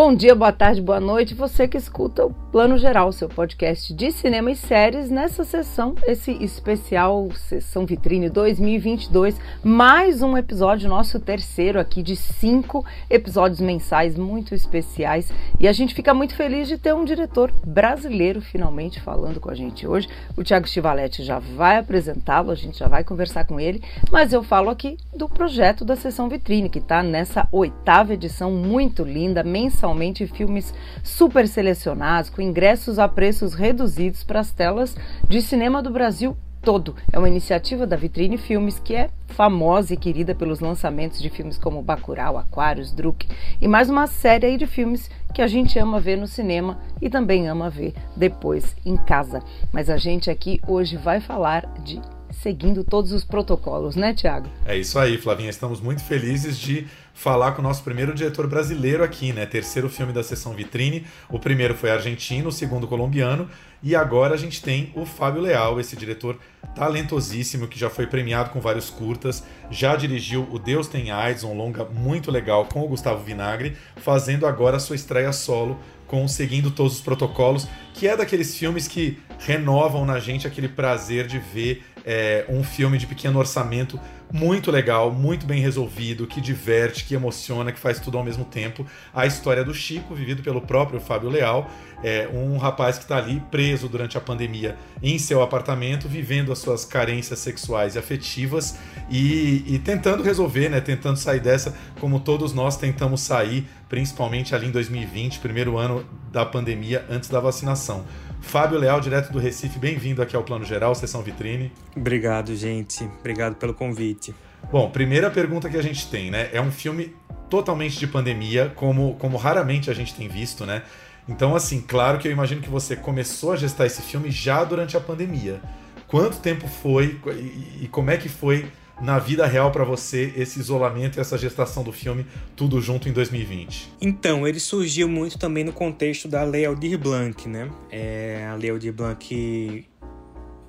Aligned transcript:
Bom 0.00 0.14
dia, 0.14 0.32
boa 0.32 0.52
tarde, 0.52 0.80
boa 0.80 1.00
noite. 1.00 1.34
Você 1.34 1.66
que 1.66 1.76
escuta 1.76 2.24
o 2.24 2.32
Plano 2.52 2.78
Geral, 2.78 3.10
seu 3.10 3.28
podcast 3.28 3.92
de 3.92 4.12
cinema 4.12 4.52
e 4.52 4.54
séries, 4.54 5.10
nessa 5.10 5.42
sessão, 5.42 5.96
esse 6.06 6.30
especial 6.40 7.28
Sessão 7.34 7.84
Vitrine 7.84 8.30
2022, 8.30 9.36
mais 9.60 10.22
um 10.22 10.38
episódio, 10.38 10.88
nosso 10.88 11.18
terceiro 11.18 11.80
aqui 11.80 12.00
de 12.00 12.14
cinco 12.14 12.86
episódios 13.10 13.60
mensais 13.60 14.16
muito 14.16 14.54
especiais. 14.54 15.32
E 15.58 15.66
a 15.66 15.72
gente 15.72 15.96
fica 15.96 16.14
muito 16.14 16.36
feliz 16.36 16.68
de 16.68 16.78
ter 16.78 16.94
um 16.94 17.04
diretor 17.04 17.52
brasileiro 17.66 18.40
finalmente 18.40 19.00
falando 19.00 19.40
com 19.40 19.50
a 19.50 19.54
gente 19.54 19.84
hoje. 19.84 20.08
O 20.36 20.44
Thiago 20.44 20.68
Stivaletti 20.68 21.24
já 21.24 21.40
vai 21.40 21.76
apresentá-lo, 21.76 22.52
a 22.52 22.54
gente 22.54 22.78
já 22.78 22.86
vai 22.86 23.02
conversar 23.02 23.46
com 23.46 23.58
ele, 23.58 23.82
mas 24.12 24.32
eu 24.32 24.44
falo 24.44 24.70
aqui 24.70 24.96
do 25.12 25.28
projeto 25.28 25.84
da 25.84 25.96
Sessão 25.96 26.28
Vitrine, 26.28 26.70
que 26.70 26.78
está 26.78 27.02
nessa 27.02 27.48
oitava 27.50 28.14
edição 28.14 28.52
muito 28.52 29.02
linda, 29.02 29.42
mensal 29.42 29.87
mensalmente 29.88 30.26
filmes 30.26 30.74
super 31.02 31.48
selecionados, 31.48 32.30
com 32.30 32.42
ingressos 32.42 32.98
a 32.98 33.08
preços 33.08 33.54
reduzidos 33.54 34.22
para 34.22 34.40
as 34.40 34.52
telas 34.52 34.96
de 35.28 35.40
cinema 35.40 35.82
do 35.82 35.90
Brasil 35.90 36.36
todo. 36.60 36.94
É 37.12 37.18
uma 37.18 37.28
iniciativa 37.28 37.86
da 37.86 37.96
Vitrine 37.96 38.36
Filmes 38.36 38.78
que 38.78 38.94
é 38.94 39.10
famosa 39.28 39.94
e 39.94 39.96
querida 39.96 40.34
pelos 40.34 40.60
lançamentos 40.60 41.20
de 41.20 41.30
filmes 41.30 41.56
como 41.56 41.82
Bacurau, 41.82 42.36
Aquários, 42.36 42.92
Druk 42.92 43.26
e 43.60 43.68
mais 43.68 43.88
uma 43.88 44.06
série 44.06 44.56
de 44.56 44.66
filmes 44.66 45.10
que 45.32 45.40
a 45.40 45.46
gente 45.46 45.78
ama 45.78 46.00
ver 46.00 46.16
no 46.16 46.26
cinema 46.26 46.78
e 47.00 47.08
também 47.08 47.48
ama 47.48 47.70
ver 47.70 47.94
depois 48.16 48.76
em 48.84 48.96
casa. 48.96 49.42
Mas 49.72 49.88
a 49.88 49.96
gente 49.96 50.30
aqui 50.30 50.60
hoje 50.66 50.96
vai 50.96 51.20
falar 51.20 51.66
de 51.84 52.00
seguindo 52.30 52.84
todos 52.84 53.12
os 53.12 53.24
protocolos, 53.24 53.96
né, 53.96 54.14
Tiago? 54.14 54.48
É 54.66 54.76
isso 54.76 54.98
aí, 54.98 55.18
Flavinha. 55.18 55.50
Estamos 55.50 55.80
muito 55.80 56.02
felizes 56.02 56.58
de 56.58 56.86
falar 57.14 57.52
com 57.52 57.60
o 57.60 57.64
nosso 57.64 57.82
primeiro 57.82 58.14
diretor 58.14 58.46
brasileiro 58.46 59.02
aqui, 59.02 59.32
né? 59.32 59.44
Terceiro 59.44 59.88
filme 59.88 60.12
da 60.12 60.22
sessão 60.22 60.52
vitrine. 60.52 61.04
O 61.28 61.38
primeiro 61.38 61.74
foi 61.74 61.90
argentino, 61.90 62.48
o 62.48 62.52
segundo 62.52 62.86
colombiano. 62.86 63.48
E 63.82 63.94
agora 63.94 64.34
a 64.34 64.36
gente 64.36 64.62
tem 64.62 64.92
o 64.94 65.04
Fábio 65.04 65.40
Leal, 65.40 65.80
esse 65.80 65.96
diretor 65.96 66.38
talentosíssimo 66.74 67.66
que 67.66 67.78
já 67.78 67.90
foi 67.90 68.06
premiado 68.06 68.50
com 68.50 68.60
vários 68.60 68.90
curtas, 68.90 69.44
já 69.70 69.96
dirigiu 69.96 70.48
O 70.50 70.58
Deus 70.58 70.88
Tem 70.88 71.10
AIDS, 71.10 71.44
um 71.44 71.56
longa 71.56 71.84
muito 71.84 72.30
legal 72.30 72.66
com 72.66 72.82
o 72.82 72.88
Gustavo 72.88 73.22
Vinagre, 73.22 73.76
fazendo 73.96 74.46
agora 74.46 74.76
a 74.76 74.80
sua 74.80 74.96
estreia 74.96 75.32
solo 75.32 75.78
com 76.08 76.26
Seguindo 76.26 76.70
Todos 76.70 76.94
os 76.94 77.00
Protocolos, 77.00 77.68
que 77.94 78.08
é 78.08 78.16
daqueles 78.16 78.56
filmes 78.56 78.88
que 78.88 79.18
renovam 79.38 80.04
na 80.04 80.18
gente 80.18 80.46
aquele 80.46 80.68
prazer 80.68 81.26
de 81.26 81.38
ver 81.38 81.84
é, 82.10 82.46
um 82.48 82.64
filme 82.64 82.96
de 82.96 83.06
pequeno 83.06 83.38
orçamento 83.38 84.00
muito 84.32 84.70
legal, 84.70 85.12
muito 85.12 85.44
bem 85.44 85.60
resolvido, 85.60 86.26
que 86.26 86.40
diverte, 86.40 87.04
que 87.04 87.14
emociona, 87.14 87.70
que 87.70 87.78
faz 87.78 88.00
tudo 88.00 88.16
ao 88.16 88.24
mesmo 88.24 88.46
tempo. 88.46 88.86
A 89.12 89.26
história 89.26 89.62
do 89.62 89.74
Chico, 89.74 90.14
vivido 90.14 90.42
pelo 90.42 90.62
próprio 90.62 91.00
Fábio 91.00 91.28
Leal, 91.28 91.70
é 92.02 92.26
um 92.32 92.56
rapaz 92.56 92.96
que 92.96 93.04
está 93.04 93.18
ali 93.18 93.42
preso 93.50 93.88
durante 93.88 94.16
a 94.16 94.22
pandemia 94.22 94.74
em 95.02 95.18
seu 95.18 95.42
apartamento, 95.42 96.08
vivendo 96.08 96.50
as 96.50 96.60
suas 96.60 96.82
carências 96.82 97.40
sexuais 97.40 97.94
e 97.94 97.98
afetivas 97.98 98.78
e, 99.10 99.64
e 99.66 99.78
tentando 99.78 100.22
resolver, 100.22 100.70
né? 100.70 100.80
Tentando 100.80 101.18
sair 101.18 101.40
dessa, 101.40 101.76
como 102.00 102.20
todos 102.20 102.54
nós 102.54 102.78
tentamos 102.78 103.20
sair, 103.20 103.66
principalmente 103.86 104.54
ali 104.54 104.68
em 104.68 104.70
2020, 104.70 105.40
primeiro 105.40 105.76
ano 105.76 106.06
da 106.32 106.46
pandemia, 106.46 107.04
antes 107.10 107.28
da 107.28 107.40
vacinação. 107.40 108.04
Fábio 108.48 108.78
Leal, 108.78 108.98
direto 108.98 109.30
do 109.30 109.38
Recife, 109.38 109.78
bem-vindo 109.78 110.22
aqui 110.22 110.34
ao 110.34 110.42
Plano 110.42 110.64
Geral, 110.64 110.94
Sessão 110.94 111.20
Vitrine. 111.20 111.70
Obrigado, 111.94 112.56
gente. 112.56 113.04
Obrigado 113.20 113.56
pelo 113.56 113.74
convite. 113.74 114.34
Bom, 114.72 114.88
primeira 114.88 115.30
pergunta 115.30 115.68
que 115.68 115.76
a 115.76 115.82
gente 115.82 116.08
tem, 116.08 116.30
né? 116.30 116.48
É 116.50 116.58
um 116.58 116.72
filme 116.72 117.14
totalmente 117.50 117.98
de 117.98 118.06
pandemia, 118.06 118.72
como, 118.74 119.16
como 119.16 119.36
raramente 119.36 119.90
a 119.90 119.94
gente 119.94 120.14
tem 120.14 120.28
visto, 120.28 120.64
né? 120.64 120.82
Então, 121.28 121.54
assim, 121.54 121.82
claro 121.82 122.18
que 122.18 122.26
eu 122.26 122.32
imagino 122.32 122.62
que 122.62 122.70
você 122.70 122.96
começou 122.96 123.52
a 123.52 123.56
gestar 123.56 123.84
esse 123.84 124.00
filme 124.00 124.30
já 124.30 124.64
durante 124.64 124.96
a 124.96 125.00
pandemia. 125.00 125.60
Quanto 126.06 126.38
tempo 126.38 126.66
foi 126.66 127.20
e, 127.26 127.84
e 127.84 127.88
como 127.88 128.10
é 128.10 128.16
que 128.16 128.30
foi 128.30 128.66
na 129.00 129.18
vida 129.18 129.46
real 129.46 129.70
para 129.70 129.84
você 129.84 130.32
esse 130.36 130.58
isolamento 130.58 131.18
e 131.18 131.20
essa 131.20 131.38
gestação 131.38 131.82
do 131.82 131.92
filme 131.92 132.26
tudo 132.56 132.80
junto 132.80 133.08
em 133.08 133.12
2020? 133.12 133.92
Então, 134.00 134.46
ele 134.46 134.60
surgiu 134.60 135.08
muito 135.08 135.38
também 135.38 135.64
no 135.64 135.72
contexto 135.72 136.28
da 136.28 136.42
Lei 136.42 136.64
Aldir 136.64 136.98
Blanc, 136.98 137.48
né? 137.48 137.70
É, 137.90 138.46
a 138.50 138.54
Lei 138.54 138.70
Aldir 138.70 138.92
Blanc 138.92 139.86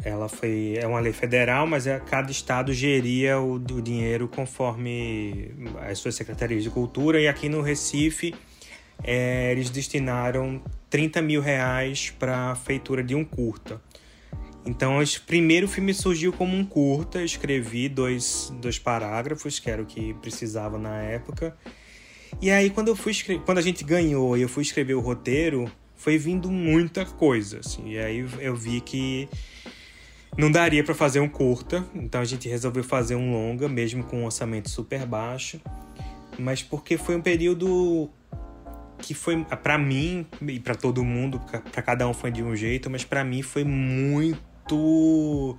ela 0.03 0.29
foi 0.29 0.77
é 0.77 0.87
uma 0.87 0.99
lei 0.99 1.11
federal, 1.11 1.67
mas 1.67 1.85
é, 1.85 1.99
cada 1.99 2.31
estado 2.31 2.73
geria 2.73 3.39
o, 3.39 3.55
o 3.55 3.81
dinheiro 3.81 4.27
conforme 4.27 5.51
as 5.81 5.99
suas 5.99 6.15
secretarias 6.15 6.63
de 6.63 6.69
cultura 6.69 7.19
e 7.19 7.27
aqui 7.27 7.49
no 7.49 7.61
Recife 7.61 8.33
é, 9.03 9.51
eles 9.51 9.69
destinaram 9.69 10.61
30 10.89 11.21
mil 11.21 11.41
reais 11.41 12.13
para 12.17 12.51
a 12.51 12.55
feitura 12.55 13.03
de 13.03 13.15
um 13.15 13.23
curta. 13.23 13.81
Então, 14.65 15.01
o 15.01 15.21
primeiro 15.25 15.67
filme 15.67 15.93
surgiu 15.93 16.31
como 16.33 16.55
um 16.55 16.65
curta, 16.65 17.23
escrevi 17.23 17.89
dois, 17.89 18.53
dois 18.61 18.77
parágrafos, 18.77 19.59
que 19.59 19.69
era 19.69 19.81
o 19.81 19.85
que 19.85 20.13
precisava 20.15 20.77
na 20.77 21.01
época. 21.01 21.57
E 22.41 22.51
aí, 22.51 22.69
quando 22.69 22.89
eu 22.89 22.95
fui 22.95 23.13
quando 23.45 23.57
a 23.57 23.61
gente 23.61 23.83
ganhou 23.83 24.37
e 24.37 24.41
eu 24.41 24.49
fui 24.49 24.63
escrever 24.63 24.93
o 24.93 24.99
roteiro, 24.99 25.71
foi 25.95 26.17
vindo 26.17 26.49
muita 26.51 27.05
coisa, 27.05 27.59
assim. 27.59 27.89
E 27.89 27.99
aí 27.99 28.25
eu 28.39 28.55
vi 28.55 28.79
que 28.81 29.27
não 30.37 30.51
daria 30.51 30.83
para 30.83 30.95
fazer 30.95 31.19
um 31.19 31.27
curta, 31.27 31.85
então 31.93 32.21
a 32.21 32.25
gente 32.25 32.47
resolveu 32.47 32.83
fazer 32.83 33.15
um 33.15 33.31
longa, 33.31 33.67
mesmo 33.67 34.03
com 34.03 34.21
um 34.21 34.25
orçamento 34.25 34.69
super 34.69 35.05
baixo. 35.05 35.59
Mas 36.37 36.61
porque 36.61 36.97
foi 36.97 37.15
um 37.15 37.21
período 37.21 38.09
que 38.99 39.13
foi 39.13 39.43
para 39.43 39.77
mim 39.77 40.25
e 40.41 40.59
para 40.59 40.75
todo 40.75 41.03
mundo, 41.03 41.39
para 41.39 41.81
cada 41.81 42.07
um 42.07 42.13
foi 42.13 42.31
de 42.31 42.43
um 42.43 42.55
jeito, 42.55 42.89
mas 42.89 43.03
para 43.03 43.23
mim 43.23 43.41
foi 43.41 43.63
muito 43.63 44.48
muito 44.75 45.57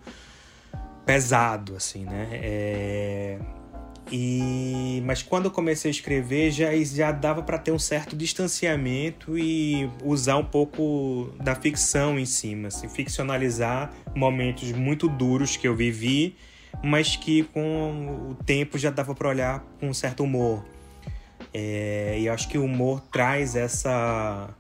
pesado, 1.05 1.77
assim, 1.77 2.05
né? 2.05 2.29
É... 2.33 3.39
E... 4.13 5.03
Mas 5.05 5.23
quando 5.23 5.47
eu 5.47 5.51
comecei 5.51 5.89
a 5.89 5.93
escrever, 5.93 6.51
já, 6.51 6.77
já 6.77 7.13
dava 7.13 7.43
para 7.43 7.59
ter 7.59 7.73
um 7.73 7.79
certo 7.79 8.17
distanciamento 8.17 9.39
e 9.39 9.89
usar 10.05 10.37
um 10.37 10.45
pouco 10.45 11.33
da 11.41 11.55
ficção 11.55 12.19
em 12.19 12.27
cima, 12.27 12.69
assim, 12.69 12.89
ficcionalizar 12.89 13.93
momentos 14.15 14.73
muito 14.73 15.09
duros 15.09 15.57
que 15.57 15.67
eu 15.67 15.75
vivi, 15.75 16.37
mas 16.83 17.17
que 17.17 17.45
com 17.45 18.31
o 18.31 18.35
tempo 18.45 18.79
já 18.79 18.91
dava 18.91 19.15
para 19.15 19.29
olhar 19.29 19.61
com 19.79 19.89
um 19.89 19.95
certo 19.95 20.25
humor. 20.25 20.65
É... 21.55 22.17
E 22.19 22.27
eu 22.27 22.33
acho 22.33 22.49
que 22.49 22.59
o 22.59 22.65
humor 22.65 23.01
traz 23.13 23.55
essa 23.55 24.55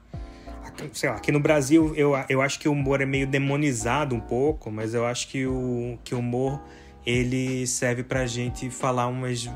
sei 0.92 1.08
lá, 1.08 1.16
aqui 1.16 1.32
no 1.32 1.40
Brasil 1.40 1.94
eu, 1.94 2.12
eu 2.28 2.40
acho 2.40 2.58
que 2.58 2.68
o 2.68 2.72
humor 2.72 3.00
é 3.00 3.06
meio 3.06 3.26
demonizado 3.26 4.14
um 4.14 4.20
pouco, 4.20 4.70
mas 4.70 4.94
eu 4.94 5.06
acho 5.06 5.28
que 5.28 5.46
o, 5.46 5.98
que 6.04 6.14
o 6.14 6.18
humor 6.18 6.60
ele 7.04 7.66
serve 7.66 8.02
pra 8.02 8.26
gente 8.26 8.70
falar 8.70 9.06
umas, 9.06 9.48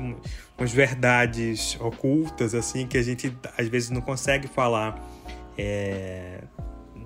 umas 0.57 0.71
verdades 0.71 1.77
ocultas, 1.79 2.55
assim, 2.55 2.87
que 2.87 2.97
a 2.97 3.03
gente 3.03 3.35
às 3.57 3.67
vezes 3.67 3.89
não 3.89 4.01
consegue 4.01 4.47
falar 4.47 4.99
é, 5.57 6.41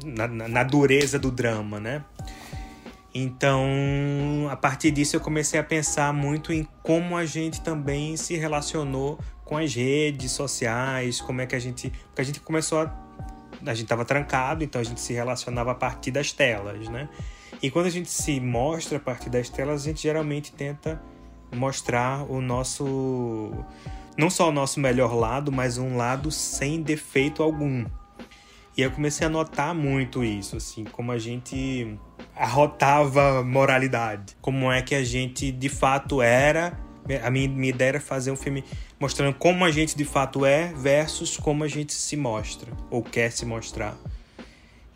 na, 0.06 0.28
na 0.28 0.64
dureza 0.64 1.20
do 1.20 1.30
drama, 1.30 1.80
né? 1.80 2.04
Então, 3.14 4.48
a 4.50 4.56
partir 4.56 4.92
disso, 4.92 5.16
eu 5.16 5.20
comecei 5.20 5.60
a 5.60 5.64
pensar 5.64 6.14
muito 6.14 6.54
em 6.54 6.68
como 6.84 7.18
a 7.18 7.26
gente 7.26 7.60
também 7.62 8.16
se 8.16 8.36
relacionou 8.36 9.20
com 9.44 9.58
as 9.58 9.74
redes 9.74 10.32
sociais, 10.32 11.20
como 11.20 11.42
é 11.42 11.48
que 11.48 11.56
a 11.56 11.60
gente. 11.60 11.90
Porque 11.90 12.22
a 12.22 12.24
gente 12.24 12.40
começou 12.40 12.82
a 12.82 13.09
a 13.66 13.74
gente 13.74 13.84
estava 13.84 14.06
trancado, 14.06 14.64
então 14.64 14.80
a 14.80 14.84
gente 14.84 15.02
se 15.02 15.14
relacionava 15.14 15.72
a 15.72 15.76
partir 15.76 16.12
das 16.12 16.32
telas, 16.32 16.88
né? 16.90 17.10
E 17.62 17.70
quando 17.70 17.88
a 17.88 17.90
gente 17.90 18.10
se 18.10 18.40
mostra 18.40 18.98
a 18.98 19.02
partir 19.02 19.30
das 19.30 19.50
telas, 19.50 19.82
a 19.82 19.86
gente 19.86 20.02
geralmente 20.02 20.52
tenta 20.52 21.02
mostrar 21.54 22.24
o 22.30 22.40
nosso 22.42 23.52
não 24.18 24.30
só 24.30 24.50
o 24.50 24.52
nosso 24.52 24.80
melhor 24.80 25.14
lado, 25.14 25.52
mas 25.52 25.78
um 25.78 25.96
lado 25.96 26.30
sem 26.30 26.82
defeito 26.82 27.42
algum. 27.42 27.86
E 28.76 28.82
eu 28.82 28.92
comecei 28.92 29.26
a 29.26 29.30
notar 29.30 29.74
muito 29.74 30.24
isso, 30.24 30.58
assim, 30.58 30.84
como 30.84 31.12
a 31.12 31.18
gente 31.18 31.98
arrotava 32.36 33.44
moralidade, 33.44 34.36
como 34.42 34.72
é 34.72 34.82
que 34.82 34.94
a 34.94 35.04
gente 35.04 35.52
de 35.52 35.70
fato 35.70 36.22
era. 36.22 36.78
A 37.18 37.30
minha, 37.32 37.50
minha 37.50 37.70
ideia 37.70 37.90
era 37.90 38.00
fazer 38.00 38.32
um 38.32 38.36
filme 38.36 38.64
mostrando 39.00 39.34
como 39.36 39.66
a 39.66 39.72
gente 39.72 39.96
de 39.96 40.06
fato 40.06 40.46
é 40.46 40.74
versus 40.74 41.38
como 41.38 41.64
a 41.64 41.68
gente 41.68 41.94
se 41.94 42.16
mostra 42.16 42.72
ou 42.90 43.02
quer 43.02 43.32
se 43.32 43.46
mostrar. 43.46 43.98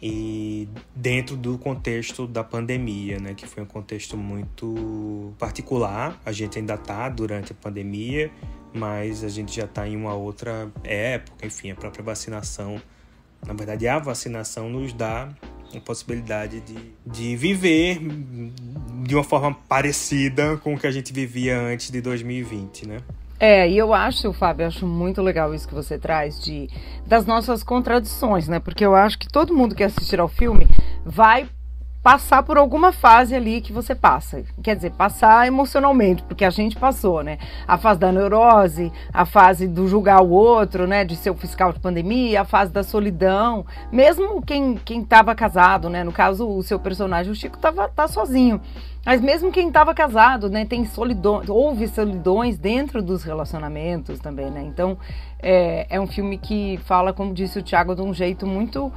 e 0.06 0.68
dentro 0.94 1.38
do 1.38 1.57
contexto 1.57 2.27
da 2.27 2.44
pandemia, 2.44 3.19
né, 3.19 3.33
que 3.33 3.48
foi 3.48 3.63
um 3.63 3.65
contexto 3.65 4.18
muito 4.18 5.33
particular. 5.39 6.19
A 6.25 6.31
gente 6.33 6.60
ainda 6.60 6.74
está 6.74 7.07
durante 7.07 7.54
a 7.54 7.56
pandemia, 7.56 8.30
mas 8.74 9.24
a 9.24 9.30
gente 9.30 9.56
já 9.56 9.63
está 9.63 9.88
em 9.88 9.95
uma 9.95 10.13
outra 10.13 10.69
época, 10.83 11.45
enfim, 11.45 11.71
a 11.71 11.75
própria 11.75 12.04
vacinação, 12.04 12.81
na 13.45 13.54
verdade 13.54 13.88
a 13.88 13.98
vacinação 13.98 14.69
nos 14.69 14.92
dá 14.92 15.30
a 15.78 15.81
possibilidade 15.81 16.62
de, 16.62 16.75
de 17.06 17.36
viver 17.36 18.00
de 19.04 19.16
uma 19.16 19.24
forma 19.24 19.54
parecida 19.68 20.58
com 20.58 20.74
o 20.74 20.80
que 20.80 20.88
a 20.88 20.92
gente 20.92 21.12
vivia 21.12 21.60
antes 21.60 21.92
de 21.92 22.02
2020, 22.02 22.88
né? 22.88 22.98
É, 23.40 23.70
e 23.70 23.78
eu 23.78 23.94
acho, 23.94 24.31
Fábio, 24.31 24.64
eu 24.64 24.68
acho 24.68 24.88
muito 24.88 25.22
legal 25.22 25.54
isso 25.54 25.68
que 25.68 25.74
você 25.74 25.98
traz 25.98 26.42
de 26.42 26.70
das 27.06 27.25
nossas 27.25 27.62
contradições, 27.64 28.48
né? 28.48 28.60
Porque 28.60 28.86
eu 28.86 28.96
acho 28.96 29.20
que 29.20 29.28
todo 29.28 29.54
mundo 29.54 29.75
que 29.75 29.84
assistir 29.84 30.20
ao 30.20 30.30
filme 30.30 30.66
vai 31.06 31.48
passar 32.04 32.44
por 32.44 32.58
alguma 32.58 32.92
fase 32.92 33.34
ali 33.34 33.62
que 33.62 33.72
você 33.72 33.96
passa. 33.96 34.44
Quer 34.62 34.76
dizer, 34.76 34.92
passar 34.92 35.48
emocionalmente, 35.48 36.22
porque 36.24 36.44
a 36.44 36.50
gente 36.50 36.76
passou, 36.76 37.24
né? 37.24 37.38
A 37.66 37.78
fase 37.78 37.98
da 38.02 38.12
neurose, 38.12 38.92
a 39.14 39.26
fase 39.26 39.70
do 39.70 39.88
julgar 39.88 40.22
o 40.22 40.30
outro, 40.30 40.86
né? 40.86 41.06
De 41.06 41.16
ser 41.16 41.30
o 41.30 41.36
fiscal 41.36 41.72
de 41.72 41.80
pandemia, 41.80 42.42
a 42.42 42.46
fase 42.46 42.74
da 42.74 42.84
solidão. 42.84 43.66
Mesmo 43.90 44.42
quem 44.42 44.76
quem 44.76 45.02
estava 45.02 45.34
casado, 45.34 45.90
né? 45.90 46.04
No 46.04 46.12
caso, 46.12 46.46
o 46.46 46.62
seu 46.62 46.78
personagem, 46.78 47.32
o 47.32 47.36
Chico, 47.36 47.58
tava, 47.58 47.88
tá 47.88 48.06
sozinho. 48.06 48.60
Mas 49.06 49.22
mesmo 49.22 49.52
quem 49.52 49.70
estava 49.70 49.94
casado, 49.94 50.50
né? 50.50 50.66
Tem 50.66 50.86
solidões, 50.86 51.48
houve 51.50 51.88
solidões 51.88 52.58
dentro 52.58 53.02
dos 53.02 53.24
relacionamentos 53.24 54.20
também, 54.20 54.52
né? 54.52 54.62
Então, 54.62 54.98
é, 55.42 55.88
é 55.90 56.02
um 56.02 56.08
filme 56.08 56.38
que 56.38 56.78
fala, 56.86 57.14
como 57.14 57.34
disse 57.34 57.60
o 57.60 57.64
Thiago, 57.64 57.96
de 57.96 58.02
um 58.02 58.14
jeito 58.14 58.46
muito 58.46 58.92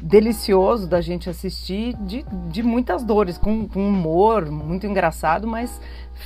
delicioso 0.00 0.86
da 0.86 1.00
gente 1.00 1.28
assistir, 1.28 1.96
de, 2.00 2.24
de 2.50 2.62
muitas 2.62 3.02
dores, 3.02 3.38
com, 3.38 3.68
com 3.68 3.88
humor, 3.88 4.50
muito 4.50 4.86
engraçado, 4.86 5.46
mas 5.46 5.80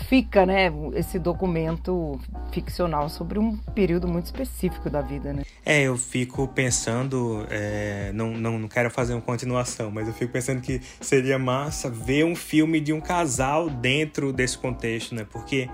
fica, 0.08 0.44
né, 0.44 0.72
esse 0.94 1.18
documento 1.18 2.20
ficcional 2.52 3.08
sobre 3.08 3.38
um 3.38 3.56
período 3.56 4.06
muito 4.06 4.26
específico 4.26 4.90
da 4.90 5.00
vida, 5.00 5.32
né? 5.32 5.42
É, 5.64 5.82
eu 5.82 5.96
fico 5.96 6.46
pensando, 6.48 7.46
é, 7.50 8.12
não, 8.14 8.32
não, 8.32 8.58
não 8.58 8.68
quero 8.68 8.90
fazer 8.90 9.14
uma 9.14 9.22
continuação, 9.22 9.90
mas 9.90 10.06
eu 10.06 10.14
fico 10.14 10.32
pensando 10.32 10.60
que 10.60 10.80
seria 11.00 11.38
massa 11.38 11.90
ver 11.90 12.24
um 12.24 12.36
filme 12.36 12.80
de 12.80 12.92
um 12.92 13.00
casal 13.00 13.68
dentro 13.68 14.32
desse 14.32 14.58
contexto, 14.58 15.14
né? 15.14 15.26
Porque 15.30 15.68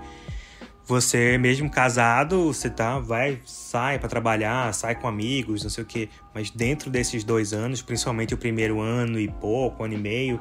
você 0.85 1.37
mesmo 1.37 1.69
casado, 1.69 2.53
você 2.53 2.69
tá, 2.69 2.99
vai, 2.99 3.39
sai 3.45 3.97
para 3.97 4.07
trabalhar, 4.07 4.73
sai 4.73 4.95
com 4.95 5.07
amigos, 5.07 5.63
não 5.63 5.69
sei 5.69 5.83
o 5.83 5.87
quê. 5.87 6.09
Mas 6.33 6.51
dentro 6.51 6.91
desses 6.91 7.23
dois 7.23 7.53
anos, 7.53 7.81
principalmente 7.81 8.33
o 8.33 8.37
primeiro 8.37 8.79
ano 8.79 9.19
e 9.19 9.27
pouco, 9.27 9.83
ano 9.83 9.95
e 9.95 9.97
meio, 9.97 10.39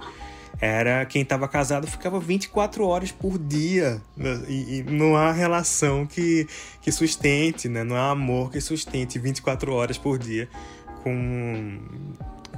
era 0.61 1.05
quem 1.06 1.23
estava 1.23 1.49
casado 1.49 1.87
ficava 1.87 2.20
24 2.20 2.87
horas 2.87 3.11
por 3.11 3.38
dia. 3.38 4.00
Né? 4.17 4.43
E, 4.49 4.79
e, 4.79 4.82
não 4.82 5.17
há 5.17 5.32
relação 5.32 6.06
que, 6.06 6.46
que 6.81 6.93
sustente, 6.93 7.69
né? 7.69 7.82
Não 7.82 7.96
há 7.96 8.11
amor 8.11 8.50
que 8.50 8.61
sustente 8.61 9.19
24 9.19 9.73
horas 9.73 9.99
por 9.99 10.19
dia 10.19 10.49
com 11.02 11.79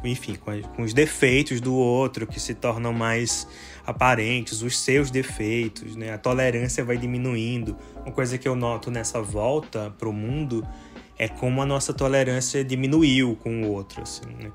enfim, 0.05 0.35
com, 0.35 0.61
com 0.63 0.83
os 0.83 0.93
defeitos 0.93 1.61
do 1.61 1.75
outro 1.75 2.27
que 2.27 2.39
se 2.39 2.55
tornam 2.55 2.93
mais 2.93 3.47
aparentes, 3.87 4.63
os 4.63 4.79
seus 4.79 5.11
defeitos, 5.11 5.97
né? 5.97 6.13
A 6.13 6.19
tolerância 6.19 6.85
vai 6.85 6.97
diminuindo. 6.97 7.77
Uma 8.05 8.13
coisa 8.13 8.37
que 8.37 8.49
eu 8.49 8.57
noto 8.57 8.91
nessa 8.91 9.23
volta 9.23 9.95
para 9.99 10.09
o 10.09 10.13
mundo 10.13 10.67
é 11.19 11.29
como 11.29 11.63
a 11.63 11.67
nossa 11.67 11.95
tolerância 11.95 12.65
diminuiu 12.65 13.37
com 13.37 13.63
o 13.63 13.73
outro, 13.73 14.03
assim, 14.03 14.27
né? 14.27 14.51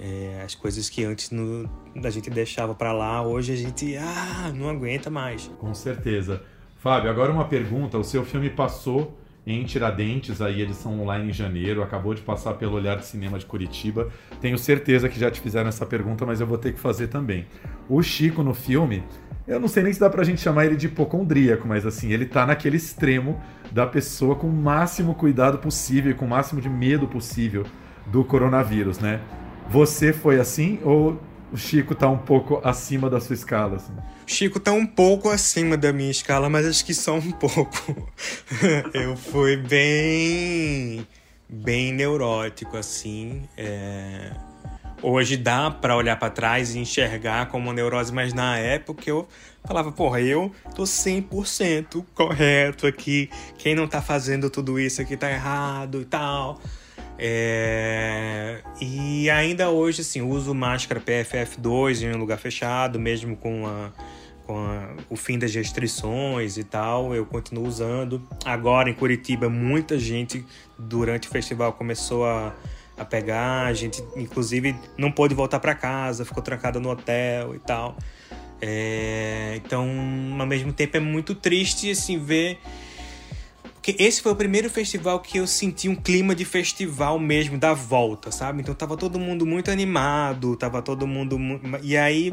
É, 0.00 0.42
as 0.44 0.54
coisas 0.54 0.88
que 0.88 1.04
antes 1.04 1.30
no, 1.30 1.70
a 2.02 2.10
gente 2.10 2.28
deixava 2.28 2.74
para 2.74 2.92
lá, 2.92 3.22
hoje 3.22 3.52
a 3.52 3.56
gente 3.56 3.96
ah, 3.96 4.52
não 4.52 4.68
aguenta 4.68 5.08
mais. 5.10 5.48
Com 5.58 5.72
certeza. 5.74 6.42
Fábio, 6.78 7.08
agora 7.08 7.30
uma 7.30 7.44
pergunta. 7.44 7.96
O 7.96 8.02
seu 8.02 8.24
filme 8.24 8.50
passou 8.50 9.16
em 9.46 9.64
Tiradentes, 9.64 10.40
aí 10.40 10.62
edição 10.62 11.00
online 11.00 11.30
em 11.30 11.32
janeiro, 11.32 11.82
acabou 11.82 12.14
de 12.14 12.22
passar 12.22 12.54
pelo 12.54 12.74
Olhar 12.74 12.96
de 12.96 13.06
Cinema 13.06 13.38
de 13.38 13.46
Curitiba. 13.46 14.08
Tenho 14.40 14.56
certeza 14.56 15.08
que 15.08 15.18
já 15.18 15.30
te 15.30 15.40
fizeram 15.40 15.68
essa 15.68 15.84
pergunta, 15.84 16.24
mas 16.24 16.40
eu 16.40 16.46
vou 16.46 16.58
ter 16.58 16.72
que 16.72 16.78
fazer 16.78 17.08
também. 17.08 17.46
O 17.88 18.00
Chico 18.02 18.42
no 18.42 18.54
filme, 18.54 19.02
eu 19.46 19.58
não 19.58 19.66
sei 19.66 19.82
nem 19.82 19.92
se 19.92 19.98
dá 19.98 20.08
pra 20.08 20.22
gente 20.22 20.40
chamar 20.40 20.66
ele 20.66 20.76
de 20.76 20.86
hipocondríaco, 20.86 21.66
mas 21.66 21.84
assim, 21.84 22.12
ele 22.12 22.26
tá 22.26 22.46
naquele 22.46 22.76
extremo 22.76 23.40
da 23.72 23.86
pessoa 23.86 24.36
com 24.36 24.46
o 24.46 24.52
máximo 24.52 25.14
cuidado 25.14 25.58
possível, 25.58 26.14
com 26.14 26.24
o 26.24 26.28
máximo 26.28 26.60
de 26.60 26.68
medo 26.68 27.08
possível 27.08 27.64
do 28.06 28.24
coronavírus, 28.24 29.00
né? 29.00 29.20
Você 29.68 30.12
foi 30.12 30.38
assim 30.38 30.78
ou 30.84 31.20
o 31.52 31.56
Chico 31.56 31.94
tá 31.94 32.08
um 32.08 32.18
pouco 32.18 32.60
acima 32.64 33.10
da 33.10 33.20
sua 33.20 33.34
escala? 33.34 33.76
Assim? 33.76 33.92
Chico 34.26 34.58
tá 34.58 34.72
um 34.72 34.86
pouco 34.86 35.28
acima 35.28 35.76
da 35.76 35.92
minha 35.92 36.10
escala, 36.10 36.48
mas 36.48 36.66
acho 36.66 36.84
que 36.84 36.94
só 36.94 37.14
um 37.16 37.30
pouco. 37.30 38.10
eu 38.94 39.16
fui 39.16 39.56
bem. 39.56 41.06
bem 41.48 41.92
neurótico, 41.92 42.76
assim. 42.76 43.42
É... 43.56 44.32
Hoje 45.02 45.36
dá 45.36 45.70
para 45.70 45.96
olhar 45.96 46.16
para 46.16 46.30
trás 46.30 46.74
e 46.74 46.78
enxergar 46.78 47.46
como 47.46 47.72
neurose, 47.72 48.12
mas 48.12 48.32
na 48.32 48.56
época 48.56 49.10
eu 49.10 49.28
falava, 49.64 49.90
porra, 49.90 50.20
eu 50.20 50.52
tô 50.74 50.84
100% 50.84 52.04
correto 52.14 52.86
aqui. 52.86 53.28
Quem 53.58 53.74
não 53.74 53.88
tá 53.88 54.00
fazendo 54.00 54.48
tudo 54.48 54.78
isso 54.78 55.02
aqui 55.02 55.16
tá 55.16 55.30
errado 55.30 56.00
e 56.00 56.04
tal. 56.04 56.60
É... 57.24 58.58
E 58.80 59.30
ainda 59.30 59.70
hoje, 59.70 60.00
assim, 60.00 60.20
uso 60.22 60.52
máscara 60.52 61.00
PFF2 61.00 62.02
em 62.02 62.16
um 62.16 62.18
lugar 62.18 62.36
fechado, 62.36 62.98
mesmo 62.98 63.36
com, 63.36 63.64
a, 63.64 63.92
com 64.44 64.58
a, 64.58 64.96
o 65.08 65.14
fim 65.14 65.38
das 65.38 65.54
restrições 65.54 66.56
e 66.56 66.64
tal, 66.64 67.14
eu 67.14 67.24
continuo 67.24 67.64
usando. 67.64 68.20
Agora 68.44 68.90
em 68.90 68.94
Curitiba, 68.94 69.48
muita 69.48 70.00
gente 70.00 70.44
durante 70.76 71.28
o 71.28 71.30
festival 71.30 71.74
começou 71.74 72.26
a, 72.26 72.52
a 72.98 73.04
pegar, 73.04 73.66
a 73.66 73.72
gente 73.72 74.02
inclusive 74.16 74.74
não 74.98 75.12
pôde 75.12 75.32
voltar 75.32 75.60
para 75.60 75.76
casa, 75.76 76.24
ficou 76.24 76.42
trancada 76.42 76.80
no 76.80 76.90
hotel 76.90 77.54
e 77.54 77.60
tal. 77.60 77.96
É... 78.60 79.60
Então, 79.64 79.88
ao 80.40 80.46
mesmo 80.46 80.72
tempo, 80.72 80.96
é 80.96 81.00
muito 81.00 81.36
triste 81.36 81.88
assim 81.88 82.18
ver 82.18 82.58
porque 83.82 84.00
esse 84.00 84.22
foi 84.22 84.30
o 84.30 84.36
primeiro 84.36 84.70
festival 84.70 85.18
que 85.18 85.38
eu 85.38 85.44
senti 85.44 85.88
um 85.88 85.96
clima 85.96 86.36
de 86.36 86.44
festival 86.44 87.18
mesmo, 87.18 87.58
da 87.58 87.74
volta, 87.74 88.30
sabe? 88.30 88.62
Então 88.62 88.72
tava 88.72 88.96
todo 88.96 89.18
mundo 89.18 89.44
muito 89.44 89.72
animado, 89.72 90.54
tava 90.54 90.80
todo 90.80 91.04
mundo. 91.04 91.36
E 91.82 91.96
aí 91.96 92.32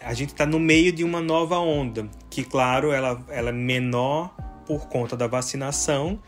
a 0.00 0.14
gente 0.14 0.34
tá 0.34 0.46
no 0.46 0.58
meio 0.58 0.92
de 0.92 1.04
uma 1.04 1.20
nova 1.20 1.58
onda, 1.58 2.08
que, 2.30 2.42
claro, 2.42 2.90
ela, 2.90 3.22
ela 3.28 3.50
é 3.50 3.52
menor 3.52 4.34
por 4.66 4.88
conta 4.88 5.14
da 5.14 5.26
vacinação, 5.26 6.18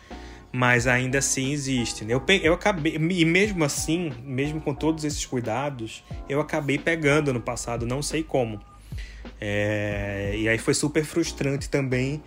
mas 0.52 0.86
ainda 0.86 1.20
assim 1.20 1.50
existe. 1.50 2.04
Né? 2.04 2.12
Eu, 2.12 2.22
eu 2.42 2.52
acabei, 2.52 2.96
e 2.96 3.24
mesmo 3.24 3.64
assim, 3.64 4.12
mesmo 4.22 4.60
com 4.60 4.74
todos 4.74 5.04
esses 5.04 5.24
cuidados, 5.24 6.04
eu 6.28 6.38
acabei 6.38 6.76
pegando 6.76 7.32
no 7.32 7.40
passado, 7.40 7.86
não 7.86 8.02
sei 8.02 8.22
como. 8.22 8.60
É, 9.40 10.34
e 10.36 10.46
aí 10.50 10.58
foi 10.58 10.74
super 10.74 11.02
frustrante 11.02 11.70
também 11.70 12.22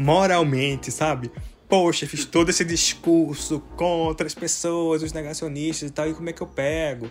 moralmente, 0.00 0.90
sabe? 0.90 1.30
Poxa, 1.68 2.06
fiz 2.06 2.24
todo 2.24 2.48
esse 2.48 2.64
discurso 2.64 3.60
contra 3.76 4.26
as 4.26 4.34
pessoas, 4.34 5.02
os 5.02 5.12
negacionistas 5.12 5.90
e 5.90 5.92
tal, 5.92 6.08
e 6.08 6.14
como 6.14 6.30
é 6.30 6.32
que 6.32 6.40
eu 6.40 6.46
pego? 6.46 7.10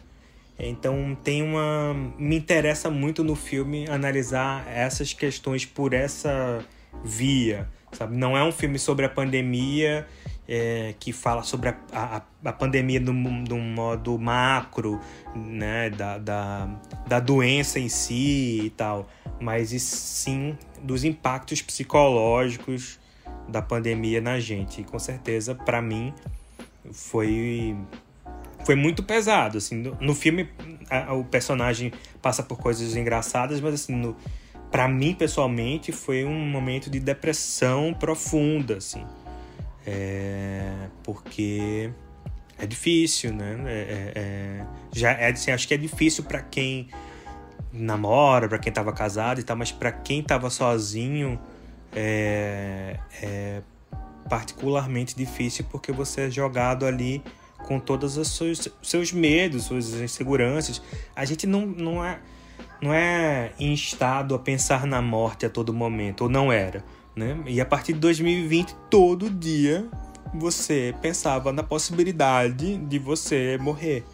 Então 0.57 1.15
tem 1.23 1.41
uma. 1.41 1.93
Me 2.17 2.35
interessa 2.35 2.89
muito 2.89 3.23
no 3.23 3.35
filme 3.35 3.87
analisar 3.89 4.67
essas 4.67 5.13
questões 5.13 5.65
por 5.65 5.93
essa 5.93 6.65
via. 7.03 7.69
Sabe? 7.93 8.17
Não 8.17 8.37
é 8.37 8.43
um 8.43 8.51
filme 8.51 8.77
sobre 8.77 9.05
a 9.05 9.09
pandemia 9.09 10.05
é, 10.47 10.93
que 10.99 11.13
fala 11.13 11.43
sobre 11.43 11.69
a, 11.69 11.77
a, 11.93 12.21
a 12.43 12.53
pandemia 12.53 12.99
de 12.99 13.09
um 13.09 13.73
modo 13.73 14.17
macro, 14.19 14.99
né? 15.33 15.89
Da, 15.91 16.17
da, 16.17 16.69
da 17.07 17.19
doença 17.19 17.79
em 17.79 17.87
si 17.87 18.65
e 18.65 18.69
tal, 18.71 19.07
mas 19.39 19.69
sim 19.81 20.57
dos 20.83 21.03
impactos 21.03 21.61
psicológicos 21.61 22.99
da 23.47 23.61
pandemia 23.61 24.21
na 24.21 24.39
gente. 24.39 24.81
E 24.81 24.83
com 24.83 24.99
certeza, 24.99 25.55
para 25.55 25.81
mim, 25.81 26.13
foi 26.91 27.75
foi 28.65 28.75
muito 28.75 29.03
pesado. 29.03 29.57
Assim, 29.57 29.75
no, 29.75 29.97
no 29.99 30.15
filme, 30.15 30.49
a, 30.89 31.13
o 31.13 31.23
personagem 31.23 31.91
passa 32.21 32.43
por 32.43 32.57
coisas 32.57 32.95
engraçadas, 32.95 33.59
mas 33.61 33.73
assim, 33.73 34.15
para 34.71 34.87
mim 34.87 35.15
pessoalmente 35.15 35.91
foi 35.91 36.25
um 36.25 36.39
momento 36.39 36.89
de 36.89 36.99
depressão 36.99 37.93
profunda, 37.93 38.77
assim, 38.77 39.03
é, 39.85 40.87
porque 41.03 41.89
é 42.57 42.65
difícil, 42.65 43.33
né? 43.33 43.57
É, 43.65 43.71
é, 43.71 44.13
é 44.15 44.65
já 44.93 45.11
é 45.11 45.31
assim, 45.31 45.51
acho 45.51 45.67
que 45.67 45.73
é 45.73 45.77
difícil 45.77 46.23
para 46.23 46.41
quem 46.41 46.89
namora, 47.71 48.47
para 48.47 48.57
quem 48.57 48.71
tava 48.71 48.91
casado 48.91 49.39
e 49.39 49.43
tal, 49.43 49.55
mas 49.55 49.71
para 49.71 49.91
quem 49.91 50.23
tava 50.23 50.49
sozinho 50.49 51.39
é, 51.95 52.99
é 53.21 53.61
particularmente 54.29 55.15
difícil 55.15 55.65
porque 55.71 55.91
você 55.91 56.21
é 56.21 56.29
jogado 56.29 56.85
ali 56.85 57.23
com 57.65 57.79
todos 57.79 58.17
os 58.17 58.29
seus, 58.29 58.67
seus 58.81 59.11
medos, 59.11 59.65
suas 59.65 59.93
inseguranças. 59.93 60.81
A 61.15 61.25
gente 61.25 61.45
não, 61.45 61.65
não, 61.65 62.03
é, 62.03 62.19
não 62.81 62.93
é 62.93 63.51
instado 63.59 64.33
a 64.33 64.39
pensar 64.39 64.85
na 64.85 65.01
morte 65.01 65.45
a 65.45 65.49
todo 65.49 65.73
momento, 65.73 66.21
ou 66.21 66.29
não 66.29 66.51
era. 66.51 66.83
Né? 67.15 67.37
E 67.45 67.59
a 67.59 67.65
partir 67.65 67.93
de 67.93 67.99
2020, 67.99 68.75
todo 68.89 69.29
dia 69.29 69.85
você 70.33 70.95
pensava 71.01 71.51
na 71.51 71.63
possibilidade 71.63 72.77
de 72.77 72.99
você 72.99 73.57
morrer. 73.59 74.05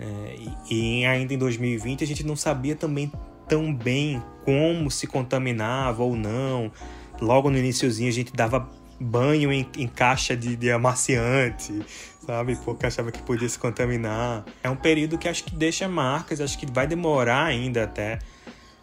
É, 0.00 0.38
e, 0.70 1.04
ainda 1.04 1.34
em 1.34 1.38
2020 1.38 2.02
a 2.02 2.06
gente 2.06 2.24
não 2.24 2.34
sabia 2.34 2.74
também 2.74 3.12
tão 3.46 3.74
bem 3.74 4.22
como 4.46 4.90
se 4.90 5.06
contaminava 5.06 6.02
ou 6.02 6.16
não. 6.16 6.72
Logo 7.20 7.50
no 7.50 7.58
iníciozinho 7.58 8.08
a 8.08 8.12
gente 8.12 8.32
dava 8.32 8.66
banho 8.98 9.52
em, 9.52 9.68
em 9.76 9.86
caixa 9.86 10.34
de, 10.34 10.56
de 10.56 10.70
amaciante, 10.70 11.82
sabe? 12.24 12.56
Porque 12.64 12.86
achava 12.86 13.12
que 13.12 13.22
podia 13.22 13.48
se 13.48 13.58
contaminar. 13.58 14.46
É 14.62 14.70
um 14.70 14.76
período 14.76 15.18
que 15.18 15.28
acho 15.28 15.44
que 15.44 15.54
deixa 15.54 15.86
marcas, 15.86 16.40
acho 16.40 16.58
que 16.58 16.66
vai 16.70 16.86
demorar 16.86 17.44
ainda 17.44 17.84
até 17.84 18.18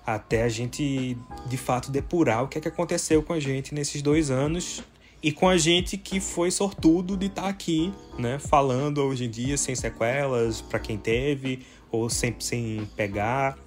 até 0.06 0.44
a 0.44 0.50
gente 0.50 1.18
de 1.48 1.58
fato 1.58 1.92
depurar 1.92 2.42
o 2.42 2.48
que 2.48 2.58
é 2.58 2.62
que 2.62 2.68
aconteceu 2.70 3.22
com 3.22 3.34
a 3.34 3.42
gente 3.42 3.76
nesses 3.76 4.02
dois 4.02 4.32
anos 4.32 4.82
e 5.22 5.32
com 5.32 5.48
a 5.48 5.58
gente 5.58 5.98
que 5.98 6.20
foi 6.20 6.52
sortudo 6.52 7.18
de 7.18 7.28
estar 7.28 7.44
tá 7.44 7.50
aqui, 7.50 7.94
né, 8.18 8.40
falando 8.40 9.02
hoje 9.02 9.26
em 9.26 9.30
dia 9.30 9.58
sem 9.58 9.76
sequelas 9.76 10.62
para 10.62 10.80
quem 10.80 10.98
teve 10.98 11.66
ou 11.92 12.10
sempre 12.10 12.44
sem 12.44 12.88
pegar. 12.96 13.58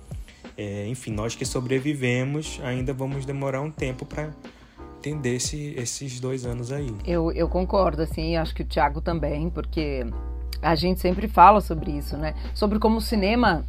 É, 0.56 0.86
enfim, 0.88 1.12
nós 1.12 1.34
que 1.34 1.44
sobrevivemos 1.44 2.60
ainda 2.62 2.92
vamos 2.92 3.24
demorar 3.24 3.60
um 3.62 3.70
tempo 3.70 4.04
para 4.04 4.30
entender 4.98 5.36
esse, 5.36 5.74
esses 5.76 6.20
dois 6.20 6.44
anos 6.44 6.70
aí. 6.70 6.94
Eu, 7.06 7.32
eu 7.32 7.48
concordo, 7.48 8.02
assim, 8.02 8.36
acho 8.36 8.54
que 8.54 8.62
o 8.62 8.66
Thiago 8.66 9.00
também, 9.00 9.48
porque 9.48 10.06
a 10.60 10.74
gente 10.74 11.00
sempre 11.00 11.26
fala 11.26 11.60
sobre 11.60 11.90
isso, 11.90 12.16
né? 12.16 12.34
Sobre 12.54 12.78
como 12.78 12.98
o 12.98 13.00
cinema 13.00 13.64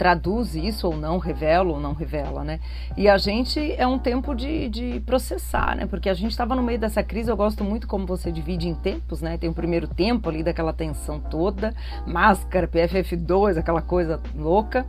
traduz 0.00 0.54
isso 0.54 0.86
ou 0.86 0.96
não, 0.96 1.18
revela 1.18 1.72
ou 1.72 1.78
não 1.78 1.92
revela, 1.92 2.42
né? 2.42 2.58
E 2.96 3.06
a 3.06 3.18
gente 3.18 3.60
é 3.74 3.86
um 3.86 3.98
tempo 3.98 4.34
de, 4.34 4.66
de 4.70 5.00
processar, 5.00 5.76
né? 5.76 5.84
Porque 5.84 6.08
a 6.08 6.14
gente 6.14 6.30
estava 6.30 6.54
no 6.54 6.62
meio 6.62 6.78
dessa 6.78 7.02
crise, 7.02 7.30
eu 7.30 7.36
gosto 7.36 7.62
muito 7.62 7.86
como 7.86 8.06
você 8.06 8.32
divide 8.32 8.66
em 8.66 8.74
tempos, 8.74 9.20
né? 9.20 9.36
Tem 9.36 9.50
o 9.50 9.52
primeiro 9.52 9.86
tempo 9.86 10.30
ali 10.30 10.42
daquela 10.42 10.72
tensão 10.72 11.20
toda, 11.20 11.74
máscara, 12.06 12.66
PFF2, 12.66 13.58
aquela 13.58 13.82
coisa 13.82 14.18
louca. 14.34 14.86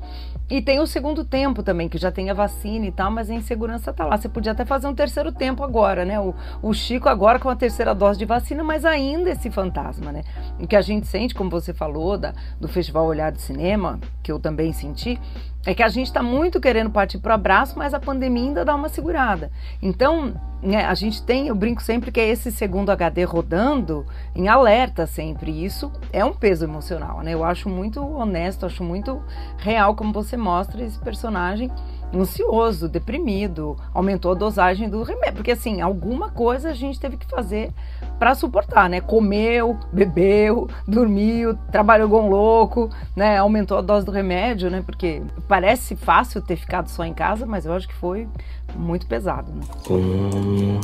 E 0.52 0.62
tem 0.62 0.82
o 0.82 0.86
segundo 0.86 1.24
tempo 1.24 1.64
também, 1.64 1.88
que 1.88 1.98
já 1.98 2.12
tem 2.12 2.30
a 2.30 2.34
vacina 2.34 2.86
e 2.86 2.92
tal, 2.92 3.10
mas 3.10 3.30
a 3.30 3.34
insegurança 3.34 3.94
tá 3.94 4.04
lá. 4.04 4.18
Você 4.18 4.28
podia 4.28 4.52
até 4.52 4.66
fazer 4.66 4.86
um 4.86 4.94
terceiro 4.94 5.32
tempo 5.32 5.64
agora, 5.64 6.04
né? 6.04 6.20
O, 6.20 6.36
o 6.62 6.74
Chico 6.74 7.08
agora 7.08 7.40
com 7.40 7.48
a 7.48 7.56
terceira 7.56 7.96
dose 7.96 8.20
de 8.20 8.26
vacina, 8.26 8.62
mas 8.62 8.84
ainda 8.84 9.30
esse 9.30 9.50
fantasma, 9.50 10.12
né? 10.12 10.24
O 10.60 10.68
que 10.68 10.76
a 10.76 10.82
gente 10.82 11.08
sente, 11.08 11.34
como 11.34 11.50
você 11.50 11.74
falou, 11.74 12.18
da, 12.18 12.34
do 12.60 12.68
Festival 12.68 13.06
Olhar 13.06 13.32
de 13.32 13.42
Cinema, 13.42 13.98
que 14.22 14.30
eu 14.30 14.40
também 14.40 14.74
senti, 14.74 15.18
é 15.66 15.74
que 15.74 15.84
a 15.84 15.88
gente 15.88 16.08
está 16.08 16.22
muito 16.22 16.60
querendo 16.60 16.90
partir 16.90 17.20
para 17.20 17.32
o 17.32 17.36
abraço, 17.36 17.80
mas 17.80 17.94
a 17.94 18.00
pandemia 18.02 18.44
ainda 18.44 18.66
dá 18.66 18.76
uma 18.76 18.90
segurada. 18.90 19.50
Então, 19.82 20.34
né, 20.62 20.86
a 20.86 20.94
gente 20.94 21.24
tem, 21.24 21.48
eu 21.48 21.56
brinco 21.56 21.82
sempre 21.82 22.12
que 22.12 22.20
é 22.20 22.28
esse 22.28 22.52
segundo 22.52 22.92
HD 22.92 23.24
rodando 23.24 24.06
em 24.36 24.48
alerta 24.48 25.08
sempre. 25.08 25.52
E 25.52 25.66
isso 25.66 25.92
é 26.14 26.24
um 26.24 26.34
peso 26.34 26.64
emocional, 26.64 27.22
né? 27.22 27.34
Eu 27.34 27.44
acho 27.44 27.68
muito 27.68 28.02
honesto, 28.02 28.66
acho 28.66 28.84
muito 28.84 29.22
real 29.58 29.96
como 29.96 30.14
você 30.14 30.38
mostra 30.38 30.84
esse 30.84 31.00
personagem 31.00 31.72
ansioso, 32.14 32.90
deprimido, 32.90 33.78
aumentou 33.94 34.32
a 34.32 34.36
dosagem 34.36 34.90
do 34.90 35.04
remédio, 35.04 35.36
porque 35.36 35.52
assim, 35.52 35.82
alguma 35.82 36.30
coisa 36.30 36.70
a 36.70 36.74
gente 36.74 37.00
teve 37.00 37.18
que 37.18 37.26
fazer 37.26 37.72
para 38.20 38.36
suportar, 38.36 38.90
né? 38.90 39.02
Comeu, 39.02 39.78
bebeu, 39.92 40.70
dormiu, 40.88 41.58
trabalhou 41.72 42.22
um 42.22 42.30
louco, 42.30 42.90
né? 43.16 43.38
Aumentou 43.38 43.78
a 43.78 43.82
dose 43.82 44.06
do 44.06 44.12
remédio, 44.12 44.70
né? 44.70 44.84
Porque 44.86 45.22
parece 45.48 45.96
fácil 45.96 46.42
ter 46.42 46.56
ficado 46.56 46.88
só 46.88 47.04
em 47.04 47.14
casa, 47.14 47.46
mas 47.46 47.66
eu 47.66 47.74
acho 47.74 47.88
que 47.88 47.96
foi 47.96 48.28
muito 48.76 49.08
pesado, 49.08 49.52
né? 49.52 49.62
Como 49.86 50.80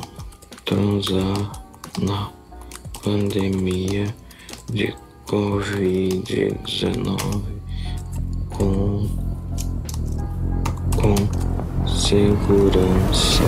transar 0.65 1.51
na 2.01 2.29
pandemia 3.03 4.07
de 4.69 4.95
Covid-19 5.27 7.66
segurança. 12.07 13.43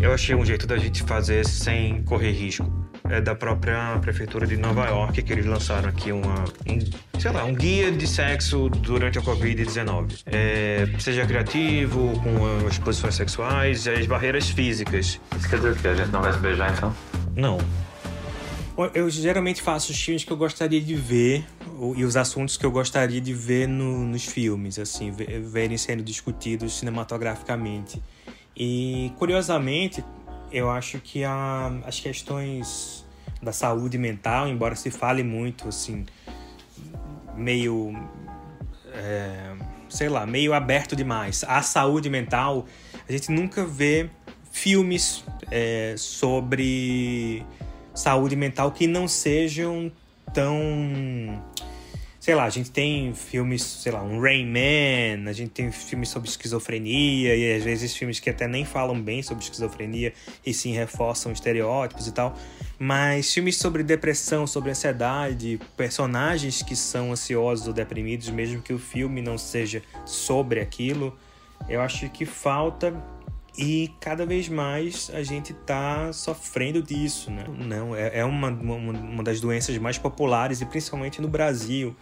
Eu 0.00 0.12
achei 0.12 0.34
um 0.34 0.44
jeito 0.44 0.66
da 0.66 0.76
gente 0.76 1.04
fazer 1.04 1.46
sem 1.46 2.02
correr 2.02 2.32
risco. 2.32 2.68
É 3.08 3.20
da 3.20 3.36
própria 3.36 3.96
prefeitura 4.00 4.44
de 4.44 4.56
Nova 4.56 4.86
York 4.86 5.22
que 5.22 5.32
eles 5.32 5.46
lançaram 5.46 5.88
aqui 5.88 6.10
uma, 6.10 6.44
um, 6.66 7.20
sei 7.20 7.30
lá, 7.30 7.44
um 7.44 7.54
guia 7.54 7.92
de 7.92 8.06
sexo 8.08 8.68
durante 8.68 9.16
a 9.20 9.22
Covid-19. 9.22 10.22
É, 10.26 10.88
seja 10.98 11.24
criativo, 11.24 12.20
com 12.20 12.66
as 12.66 12.78
posições 12.78 13.14
sexuais 13.14 13.86
e 13.86 13.90
as 13.90 14.06
barreiras 14.06 14.50
físicas. 14.50 15.20
Isso 15.38 15.48
quer 15.48 15.56
dizer 15.56 15.70
o 15.70 15.76
quê? 15.76 15.86
A 15.86 15.94
gente 15.94 16.10
não 16.10 16.20
vai 16.20 16.32
se 16.32 16.38
beijar 16.40 16.72
então? 16.72 16.92
Não. 17.36 17.58
Eu 18.94 19.10
geralmente 19.10 19.60
faço 19.60 19.92
os 19.92 20.00
filmes 20.00 20.24
que 20.24 20.32
eu 20.32 20.36
gostaria 20.36 20.80
de 20.80 20.94
ver 20.94 21.44
e 21.94 22.04
os 22.04 22.16
assuntos 22.16 22.56
que 22.56 22.64
eu 22.64 22.70
gostaria 22.70 23.20
de 23.20 23.34
ver 23.34 23.68
no, 23.68 23.98
nos 24.06 24.24
filmes, 24.24 24.78
assim, 24.78 25.10
verem 25.10 25.76
sendo 25.76 26.02
discutidos 26.02 26.78
cinematograficamente. 26.78 28.02
E 28.56 29.12
curiosamente, 29.18 30.02
eu 30.50 30.70
acho 30.70 30.98
que 31.00 31.22
a, 31.22 31.70
as 31.84 32.00
questões 32.00 33.04
da 33.42 33.52
saúde 33.52 33.98
mental, 33.98 34.48
embora 34.48 34.74
se 34.74 34.90
fale 34.90 35.22
muito, 35.22 35.68
assim, 35.68 36.06
meio, 37.36 37.92
é, 38.94 39.54
sei 39.88 40.08
lá, 40.08 40.24
meio 40.24 40.54
aberto 40.54 40.96
demais, 40.96 41.44
a 41.46 41.60
saúde 41.60 42.08
mental, 42.08 42.66
a 43.06 43.12
gente 43.12 43.30
nunca 43.30 43.66
vê 43.66 44.08
filmes 44.50 45.24
é, 45.50 45.94
sobre 45.98 47.44
saúde 47.94 48.36
mental 48.36 48.72
que 48.72 48.86
não 48.86 49.06
sejam 49.06 49.90
tão 50.32 51.42
sei 52.22 52.36
lá, 52.36 52.44
a 52.44 52.50
gente 52.50 52.70
tem 52.70 53.12
filmes, 53.12 53.64
sei 53.64 53.90
lá, 53.90 54.00
um 54.00 54.20
Rain 54.20 54.46
Man, 54.46 55.28
a 55.28 55.32
gente 55.32 55.50
tem 55.50 55.72
filmes 55.72 56.08
sobre 56.08 56.28
esquizofrenia, 56.28 57.34
e 57.34 57.56
às 57.56 57.64
vezes 57.64 57.96
filmes 57.96 58.20
que 58.20 58.30
até 58.30 58.46
nem 58.46 58.64
falam 58.64 59.02
bem 59.02 59.24
sobre 59.24 59.42
esquizofrenia 59.42 60.12
e 60.46 60.54
sim 60.54 60.72
reforçam 60.72 61.32
estereótipos 61.32 62.06
e 62.06 62.12
tal. 62.12 62.38
Mas 62.78 63.34
filmes 63.34 63.56
sobre 63.56 63.82
depressão, 63.82 64.46
sobre 64.46 64.70
ansiedade, 64.70 65.58
personagens 65.76 66.62
que 66.62 66.76
são 66.76 67.10
ansiosos 67.10 67.66
ou 67.66 67.72
deprimidos, 67.72 68.30
mesmo 68.30 68.62
que 68.62 68.72
o 68.72 68.78
filme 68.78 69.20
não 69.20 69.36
seja 69.36 69.82
sobre 70.06 70.60
aquilo, 70.60 71.18
eu 71.68 71.80
acho 71.80 72.08
que 72.08 72.24
falta 72.24 72.94
e 73.56 73.92
cada 74.00 74.24
vez 74.24 74.48
mais 74.48 75.10
a 75.12 75.22
gente 75.22 75.52
está 75.52 76.12
sofrendo 76.12 76.82
disso, 76.82 77.30
né? 77.30 77.44
Não, 77.48 77.94
é, 77.94 78.20
é 78.20 78.24
uma, 78.24 78.48
uma, 78.48 78.74
uma 78.74 79.22
das 79.22 79.40
doenças 79.40 79.76
mais 79.78 79.98
populares 79.98 80.60
e 80.60 80.66
principalmente 80.66 81.20
no 81.20 81.28
Brasil. 81.28 81.94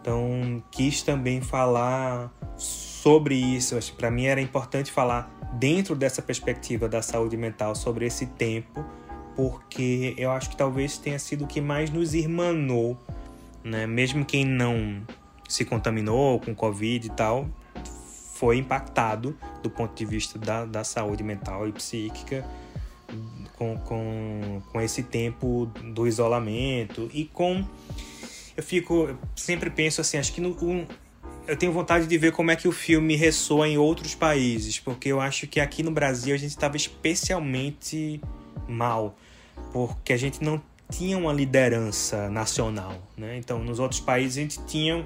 Então, 0.00 0.62
quis 0.70 1.02
também 1.02 1.40
falar 1.40 2.30
sobre 2.56 3.34
isso. 3.34 3.78
Para 3.94 4.10
mim 4.10 4.26
era 4.26 4.40
importante 4.40 4.92
falar 4.92 5.30
dentro 5.54 5.96
dessa 5.96 6.20
perspectiva 6.20 6.88
da 6.88 7.00
saúde 7.00 7.36
mental 7.36 7.74
sobre 7.74 8.06
esse 8.06 8.26
tempo, 8.26 8.84
porque 9.34 10.14
eu 10.18 10.30
acho 10.30 10.50
que 10.50 10.56
talvez 10.56 10.98
tenha 10.98 11.18
sido 11.18 11.44
o 11.44 11.46
que 11.46 11.60
mais 11.60 11.90
nos 11.90 12.14
irmanou, 12.14 12.98
né? 13.64 13.86
Mesmo 13.86 14.24
quem 14.24 14.44
não 14.44 15.02
se 15.48 15.64
contaminou 15.64 16.38
com 16.40 16.54
Covid 16.54 17.06
e 17.06 17.10
tal, 17.10 17.48
foi 18.40 18.56
impactado 18.56 19.36
do 19.62 19.68
ponto 19.68 19.94
de 19.94 20.06
vista 20.06 20.38
da, 20.38 20.64
da 20.64 20.82
saúde 20.82 21.22
mental 21.22 21.68
e 21.68 21.72
psíquica 21.72 22.42
com, 23.52 23.76
com, 23.76 24.62
com 24.72 24.80
esse 24.80 25.02
tempo 25.02 25.70
do 25.92 26.06
isolamento 26.06 27.10
e 27.12 27.26
com. 27.26 27.62
Eu 28.56 28.62
fico. 28.62 29.14
Sempre 29.36 29.68
penso 29.68 30.00
assim, 30.00 30.16
acho 30.16 30.32
que 30.32 30.40
no, 30.40 30.56
um, 30.64 30.86
eu 31.46 31.54
tenho 31.54 31.70
vontade 31.70 32.06
de 32.06 32.16
ver 32.16 32.32
como 32.32 32.50
é 32.50 32.56
que 32.56 32.66
o 32.66 32.72
filme 32.72 33.14
ressoa 33.14 33.68
em 33.68 33.76
outros 33.76 34.14
países, 34.14 34.78
porque 34.78 35.10
eu 35.10 35.20
acho 35.20 35.46
que 35.46 35.60
aqui 35.60 35.82
no 35.82 35.90
Brasil 35.90 36.34
a 36.34 36.38
gente 36.38 36.52
estava 36.52 36.78
especialmente 36.78 38.22
mal, 38.66 39.18
porque 39.70 40.14
a 40.14 40.16
gente 40.16 40.42
não 40.42 40.62
tinha 40.90 41.18
uma 41.18 41.32
liderança 41.32 42.30
nacional, 42.30 42.94
né? 43.18 43.36
Então, 43.36 43.62
nos 43.62 43.78
outros 43.78 44.00
países 44.00 44.38
a 44.38 44.40
gente 44.40 44.64
tinha 44.64 45.04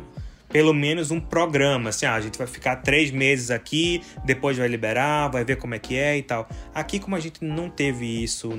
pelo 0.55 0.73
menos 0.73 1.11
um 1.11 1.19
programa, 1.19 1.89
assim, 1.89 2.07
ah, 2.07 2.15
a 2.15 2.21
gente 2.21 2.39
vai 2.39 2.47
ficar 2.47 2.77
três 2.77 3.11
meses 3.11 3.51
aqui, 3.51 4.01
depois 4.25 4.57
vai 4.57 4.69
liberar, 4.69 5.27
vai 5.27 5.45
ver 5.45 5.57
como 5.57 5.75
é 5.75 5.81
que 5.81 5.97
é 5.97 6.17
e 6.17 6.23
tal. 6.23 6.49
Aqui, 6.73 7.01
como 7.01 7.17
a 7.17 7.19
gente 7.19 7.45
não 7.45 7.69
teve 7.69 8.23
isso 8.23 8.51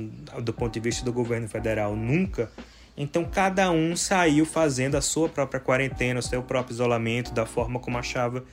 do 0.41 0.51
ponto 0.51 0.73
de 0.73 0.81
vista 0.81 1.05
do 1.05 1.13
governo 1.13 1.47
federal 1.47 1.95
nunca, 1.95 2.51
então 2.97 3.23
cada 3.23 3.71
um 3.71 3.95
saiu 3.95 4.45
fazendo 4.45 4.95
a 4.95 5.01
sua 5.01 5.29
própria 5.29 5.57
quarentena, 5.57 6.19
o 6.19 6.21
seu 6.21 6.43
próprio 6.43 6.73
isolamento, 6.73 7.33
da 7.33 7.45
forma 7.45 7.79
como 7.79 7.97
achava 7.97 8.43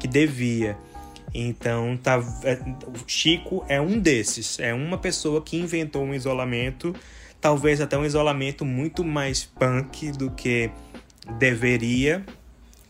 que 0.00 0.08
devia. 0.08 0.76
Então, 1.32 1.96
tá, 1.96 2.20
é, 2.42 2.58
Chico 3.06 3.64
é 3.68 3.80
um 3.80 3.96
desses, 4.00 4.58
é 4.58 4.74
uma 4.74 4.98
pessoa 4.98 5.40
que 5.40 5.56
inventou 5.56 6.02
um 6.02 6.12
isolamento 6.12 6.92
talvez 7.40 7.80
até 7.80 7.96
um 7.96 8.04
isolamento 8.04 8.64
muito 8.64 9.04
mais 9.04 9.44
punk 9.44 10.10
do 10.10 10.32
que 10.32 10.68
deveria, 11.38 12.24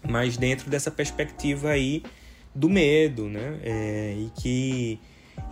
mas 0.06 0.36
dentro 0.36 0.70
dessa 0.70 0.90
perspectiva 0.90 1.70
aí 1.70 2.02
do 2.54 2.68
medo, 2.68 3.28
né? 3.28 3.58
É, 3.62 4.14
e 4.16 4.30
que, 4.34 5.00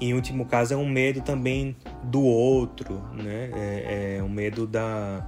em 0.00 0.15
último 0.15 0.47
caso, 0.47 0.75
é 0.75 0.76
um 0.76 0.88
medo 0.88 1.21
também 1.21 1.76
do 2.05 2.23
outro, 2.23 3.03
né? 3.15 3.50
É, 3.55 4.17
é 4.19 4.23
um 4.23 4.29
medo 4.29 4.67
da, 4.67 5.26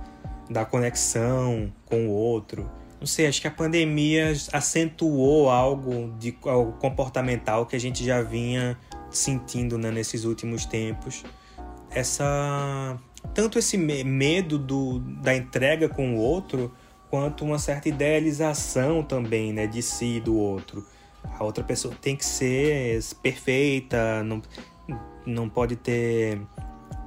da 0.51 0.65
conexão 0.65 1.73
com 1.85 2.09
o 2.09 2.11
outro. 2.11 2.71
Não 2.99 3.07
sei, 3.07 3.27
acho 3.27 3.41
que 3.41 3.47
a 3.47 3.51
pandemia 3.51 4.33
acentuou 4.53 5.51
algo 5.51 6.13
de 6.19 6.37
algo 6.45 6.73
comportamental 6.73 7.65
que 7.65 7.77
a 7.77 7.79
gente 7.79 8.05
já 8.05 8.23
vinha 8.23 8.77
sentindo 9.09 9.79
né, 9.79 9.91
nesses 9.91 10.25
últimos 10.25 10.67
tempos. 10.67 11.25
Essa 11.91 12.99
tanto 13.35 13.59
esse 13.59 13.77
medo 13.77 14.59
do, 14.59 14.99
da 14.99 15.35
entrega 15.35 15.89
com 15.89 16.17
o 16.17 16.19
outro, 16.19 16.73
quanto 17.11 17.45
uma 17.45 17.59
certa 17.59 17.89
idealização 17.89 19.03
também, 19.03 19.53
né, 19.53 19.67
de 19.67 19.83
si 19.83 20.17
e 20.17 20.21
do 20.21 20.37
outro. 20.37 20.87
A 21.39 21.45
outra 21.45 21.65
pessoa 21.65 21.95
tem 22.01 22.17
que 22.17 22.25
ser 22.25 23.03
perfeita, 23.23 24.23
não, 24.23 24.43
não 25.27 25.49
pode 25.49 25.77
ter 25.77 26.41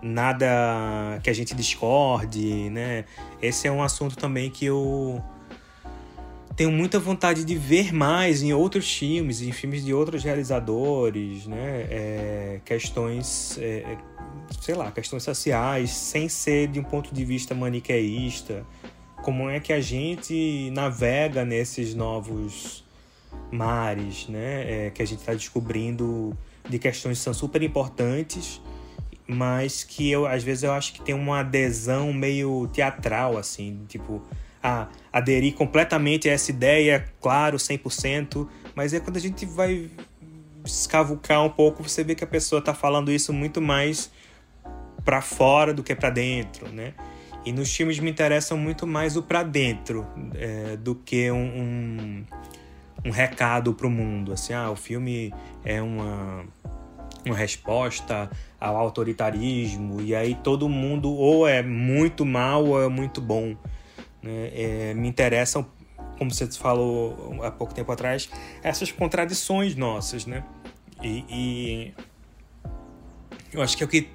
nada 0.02 1.20
que 1.24 1.30
a 1.30 1.34
gente 1.34 1.54
discorde, 1.54 2.70
né? 2.70 3.06
Esse 3.42 3.68
é 3.68 3.72
um 3.72 3.84
assunto 3.84 4.18
também 4.18 4.50
que 4.50 4.66
eu 4.66 5.24
tenho 6.56 6.72
muita 6.72 7.00
vontade 7.00 7.46
de 7.46 7.56
ver 7.56 7.94
mais 7.94 8.42
em 8.42 8.54
outros 8.54 8.92
filmes, 8.92 9.42
em 9.42 9.52
filmes 9.52 9.86
de 9.86 9.94
outros 9.94 10.24
realizadores, 10.24 11.48
né? 11.48 11.88
É, 11.90 12.62
questões, 12.66 13.58
é, 13.60 13.98
sei 14.60 14.76
lá, 14.76 14.92
questões 14.92 15.24
sociais, 15.24 15.92
sem 15.92 16.28
ser 16.28 16.68
de 16.68 16.80
um 16.80 16.84
ponto 16.84 17.14
de 17.14 17.24
vista 17.24 17.54
maniqueísta. 17.56 18.66
Como 19.22 19.50
é 19.50 19.60
que 19.60 19.72
a 19.72 19.82
gente 19.82 20.72
navega 20.72 21.46
nesses 21.46 21.94
novos 21.94 22.84
mares, 23.52 24.28
né? 24.28 24.88
É, 24.88 24.90
que 24.90 25.02
a 25.02 25.06
gente 25.06 25.20
está 25.20 25.34
descobrindo 25.34 26.38
de 26.68 26.80
questões 26.80 27.18
que 27.18 27.24
são 27.24 27.34
super 27.34 27.62
importantes, 27.62 28.62
mas 29.28 29.84
que 29.84 30.10
eu 30.10 30.26
às 30.26 30.44
vezes 30.44 30.64
eu 30.64 30.72
acho 30.72 30.94
que 30.94 31.02
tem 31.02 31.16
uma 31.16 31.40
adesão 31.40 32.12
meio 32.14 32.68
teatral, 32.74 33.38
assim, 33.38 33.82
tipo 33.88 34.22
aderir 35.12 35.56
completamente 35.56 36.30
a 36.30 36.34
essa 36.34 36.52
ideia, 36.52 37.04
claro, 37.20 37.58
100%, 37.58 38.48
mas 38.76 38.94
é 38.94 39.00
quando 39.00 39.18
a 39.18 39.20
gente 39.20 39.44
vai 39.44 39.90
escavucar 40.64 41.44
um 41.44 41.50
pouco, 41.50 41.82
você 41.82 42.04
vê 42.04 42.14
que 42.14 42.24
a 42.24 42.28
pessoa 42.28 42.60
está 42.60 42.72
falando 42.72 43.12
isso 43.12 43.34
muito 43.34 43.60
mais 43.60 44.12
para 45.04 45.20
fora 45.20 45.74
do 45.74 45.82
que 45.82 45.96
para 45.96 46.12
dentro, 46.12 46.70
né? 46.70 46.94
E 47.44 47.52
nos 47.52 47.76
filmes 47.76 48.00
me 48.00 48.10
interessam 48.10 48.58
muito 48.58 48.86
mais 48.86 49.18
o 49.18 49.24
para 49.24 49.42
dentro 49.44 50.06
é, 50.36 50.78
do 50.78 50.94
que 50.94 51.32
um, 51.32 51.38
um, 51.38 52.26
um 53.06 53.10
recado 53.10 53.74
para 53.74 53.88
o 53.88 53.90
mundo. 53.90 54.32
Assim, 54.34 54.54
ah, 54.54 54.70
o 54.70 54.76
filme 54.76 55.34
é 55.64 55.82
uma, 55.82 56.46
uma 57.26 57.36
resposta 57.36 58.30
ao 58.60 58.78
autoritarismo 58.78 60.02
e 60.02 60.14
aí 60.16 60.36
todo 60.36 60.70
mundo 60.70 61.12
ou 61.12 61.48
é 61.48 61.64
muito 61.64 62.26
mal 62.26 62.64
ou 62.66 62.84
é 62.84 62.88
muito 62.88 63.20
bom. 63.20 63.56
Né? 64.22 64.52
É, 64.54 64.94
me 64.94 65.08
interessam, 65.08 65.66
como 66.20 66.32
você 66.32 66.46
falou 66.52 67.40
há 67.44 67.50
pouco 67.50 67.74
tempo 67.74 67.92
atrás, 67.92 68.30
essas 68.62 68.92
contradições 68.92 69.76
nossas, 69.76 70.28
né? 70.28 70.44
E, 71.02 71.26
e 71.28 71.94
eu 73.52 73.64
acho 73.64 73.76
que 73.76 73.84
é 73.84 73.86
o 73.88 73.90
que 73.90 74.08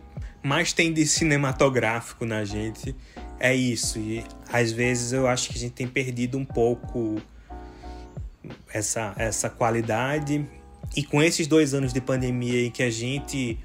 mais 0.47 0.73
tem 0.73 0.93
de 0.93 1.05
cinematográfico 1.05 2.25
na 2.25 2.45
gente 2.45 2.95
é 3.39 3.55
isso. 3.55 3.99
E 3.99 4.25
às 4.53 4.71
vezes 4.71 5.13
eu 5.13 5.27
acho 5.27 5.51
que 5.51 5.57
a 5.57 5.61
gente 5.61 5.73
tem 5.73 5.89
perdido 5.89 6.39
um 6.39 6.45
pouco 6.45 7.21
essa, 8.73 9.13
essa 9.17 9.51
qualidade. 9.51 10.47
E 10.97 11.03
com 11.03 11.21
esses 11.21 11.47
dois 11.47 11.75
anos 11.75 11.93
de 11.93 12.01
pandemia 12.01 12.65
em 12.65 12.71
que 12.71 12.83
a 12.83 12.91
gente 12.91 13.59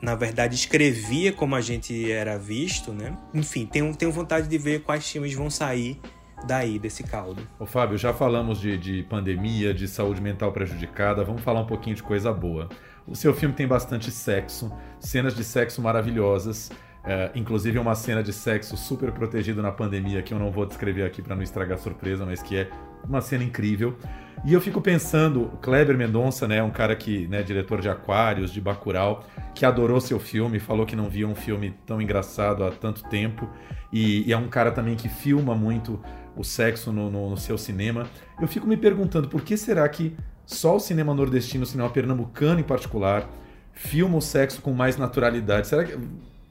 na 0.00 0.14
verdade, 0.14 0.54
escrevia 0.54 1.30
como 1.30 1.54
a 1.54 1.60
gente 1.60 2.10
era 2.10 2.38
visto, 2.38 2.90
né? 2.90 3.14
Enfim, 3.34 3.66
tenho, 3.66 3.94
tenho 3.94 4.10
vontade 4.10 4.48
de 4.48 4.56
ver 4.56 4.80
quais 4.80 5.06
filmes 5.06 5.34
vão 5.34 5.50
sair 5.50 6.00
daí, 6.46 6.78
desse 6.78 7.02
caldo. 7.02 7.46
Ô 7.58 7.66
Fábio, 7.66 7.98
já 7.98 8.14
falamos 8.14 8.58
de, 8.58 8.78
de 8.78 9.02
pandemia, 9.02 9.74
de 9.74 9.86
saúde 9.86 10.22
mental 10.22 10.52
prejudicada, 10.52 11.22
vamos 11.22 11.42
falar 11.42 11.60
um 11.60 11.66
pouquinho 11.66 11.94
de 11.94 12.02
coisa 12.02 12.32
boa. 12.32 12.70
O 13.10 13.16
seu 13.16 13.34
filme 13.34 13.52
tem 13.52 13.66
bastante 13.66 14.08
sexo, 14.08 14.72
cenas 15.00 15.34
de 15.34 15.42
sexo 15.42 15.82
maravilhosas, 15.82 16.70
é, 17.02 17.32
inclusive 17.34 17.76
uma 17.76 17.96
cena 17.96 18.22
de 18.22 18.32
sexo 18.32 18.76
super 18.76 19.10
protegido 19.10 19.60
na 19.60 19.72
pandemia 19.72 20.22
que 20.22 20.32
eu 20.32 20.38
não 20.38 20.52
vou 20.52 20.64
descrever 20.64 21.02
aqui 21.02 21.20
para 21.20 21.34
não 21.34 21.42
estragar 21.42 21.76
a 21.76 21.80
surpresa, 21.80 22.24
mas 22.24 22.40
que 22.40 22.56
é 22.56 22.70
uma 23.04 23.20
cena 23.20 23.42
incrível. 23.42 23.96
E 24.44 24.52
eu 24.52 24.60
fico 24.60 24.80
pensando, 24.80 25.50
Kleber 25.60 25.98
Mendonça, 25.98 26.46
né, 26.46 26.62
um 26.62 26.70
cara 26.70 26.94
que, 26.94 27.26
né, 27.26 27.42
diretor 27.42 27.80
de 27.80 27.88
Aquários, 27.88 28.52
de 28.52 28.60
Bacurau, 28.60 29.24
que 29.56 29.66
adorou 29.66 30.00
seu 30.00 30.20
filme, 30.20 30.60
falou 30.60 30.86
que 30.86 30.94
não 30.94 31.10
via 31.10 31.26
um 31.26 31.34
filme 31.34 31.74
tão 31.84 32.00
engraçado 32.00 32.62
há 32.62 32.70
tanto 32.70 33.02
tempo, 33.08 33.50
e, 33.92 34.28
e 34.28 34.32
é 34.32 34.36
um 34.36 34.48
cara 34.48 34.70
também 34.70 34.94
que 34.94 35.08
filma 35.08 35.52
muito 35.52 36.00
o 36.36 36.44
sexo 36.44 36.92
no, 36.92 37.10
no, 37.10 37.30
no, 37.30 37.36
seu 37.36 37.58
cinema. 37.58 38.06
Eu 38.40 38.46
fico 38.46 38.66
me 38.66 38.76
perguntando 38.76 39.28
por 39.28 39.42
que 39.42 39.56
será 39.56 39.88
que 39.88 40.16
só 40.50 40.76
o 40.76 40.80
cinema 40.80 41.14
nordestino, 41.14 41.62
o 41.62 41.66
cinema 41.66 41.88
pernambucano 41.88 42.58
em 42.58 42.64
particular, 42.64 43.30
filma 43.72 44.18
o 44.18 44.20
sexo 44.20 44.60
com 44.60 44.72
mais 44.72 44.96
naturalidade? 44.96 45.68
Será 45.68 45.84
que, 45.84 45.98